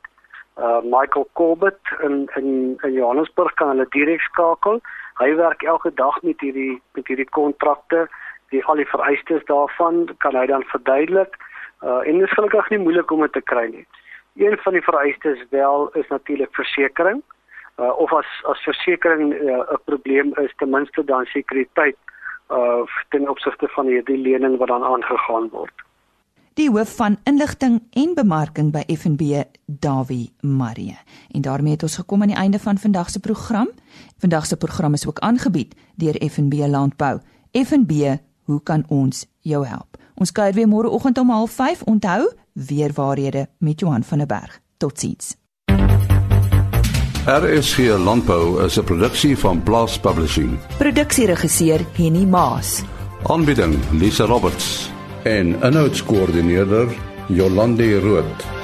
uh 0.61 0.81
Michael 0.85 1.29
Corbett 1.33 1.81
in 2.03 2.29
in 2.37 2.79
in 2.83 2.93
Johannesburg 2.93 3.55
kan 3.55 3.69
hulle 3.69 3.87
direk 3.89 4.21
skakel. 4.21 4.81
Hy 5.17 5.35
werk 5.37 5.63
elke 5.63 5.95
dag 5.95 6.23
met 6.23 6.41
hierdie 6.41 6.83
met 6.93 7.07
hierdie 7.09 7.29
kontrakte, 7.31 8.09
die 8.51 8.65
al 8.65 8.77
die 8.77 8.89
vereistes 8.89 9.45
daarvan 9.49 10.09
kan 10.19 10.37
hy 10.37 10.47
dan 10.47 10.65
verduidelik. 10.75 11.39
Uh 11.81 12.05
en 12.05 12.19
dit 12.19 12.29
is 12.29 12.37
gelukkig 12.37 12.69
nie 12.71 12.83
moeilik 12.85 13.11
om 13.11 13.25
dit 13.25 13.33
te 13.33 13.41
kry 13.41 13.67
nie. 13.71 13.87
Een 14.37 14.57
van 14.57 14.73
die 14.73 14.83
vereistes 14.83 15.45
wel 15.51 15.89
is 15.93 16.09
natuurlik 16.09 16.55
versekerings. 16.55 17.25
Uh, 17.81 17.99
of 17.99 18.13
as 18.13 18.27
as 18.43 18.63
versekerings 18.63 19.35
uh, 19.35 19.41
'n 19.41 19.61
uh, 19.61 19.79
probleem 19.85 20.35
is, 20.39 20.53
ten 20.57 20.71
minste 20.71 21.05
dan 21.05 21.25
sekuriteit 21.25 21.97
uh 22.51 22.85
ten 23.09 23.29
opsigte 23.29 23.69
van 23.69 23.87
hierdie 23.87 24.19
lening 24.19 24.59
wat 24.59 24.69
dan 24.69 24.85
aangegaan 24.85 25.49
word. 25.49 25.73
Die 26.55 26.71
hoof 26.71 26.97
van 26.97 27.17
inligting 27.25 27.81
en 27.97 28.15
bemarking 28.15 28.73
by 28.73 28.83
FNB, 28.95 29.45
Dawie 29.67 30.33
Marie. 30.41 30.99
En 31.31 31.41
daarmee 31.41 31.73
het 31.73 31.83
ons 31.83 31.97
gekom 31.97 32.23
aan 32.23 32.29
die 32.35 32.37
einde 32.37 32.59
van 32.59 32.79
vandag 32.79 33.09
se 33.11 33.21
program. 33.21 33.71
Vandag 34.19 34.47
se 34.47 34.57
program 34.57 34.93
is 34.93 35.09
ook 35.09 35.19
aangebied 35.19 35.75
deur 35.97 36.21
FNB 36.31 36.53
Landbou. 36.69 37.21
FNB, 37.53 38.17
hoe 38.45 38.63
kan 38.63 38.85
ons 38.89 39.27
jou 39.41 39.67
help? 39.67 40.02
Ons 40.15 40.33
kuier 40.33 40.55
weer 40.55 40.69
môre 40.69 40.91
oggend 40.91 41.19
om 41.19 41.31
05:30. 41.49 41.85
Onthou, 41.85 42.33
weer 42.53 42.91
waarhede 42.95 43.49
met 43.59 43.81
Johan 43.81 44.03
van 44.03 44.19
der 44.19 44.27
Berg. 44.27 44.61
Totsiens. 44.77 45.37
RSG 47.27 47.79
Landbou 47.99 48.65
is 48.65 48.79
'n 48.79 48.85
produksie 48.85 49.39
van 49.39 49.63
Blast 49.63 50.01
Publishing. 50.01 50.59
Produksieregisseur 50.79 51.81
Henny 51.93 52.25
Maas. 52.25 52.83
Aanbieding 53.23 53.79
Lisa 53.91 54.25
Roberts 54.25 54.91
en 55.23 55.57
'n 55.61 55.73
notas 55.73 56.05
koördineerder 56.05 56.89
Jolande 57.29 58.01
Rooi. 58.01 58.62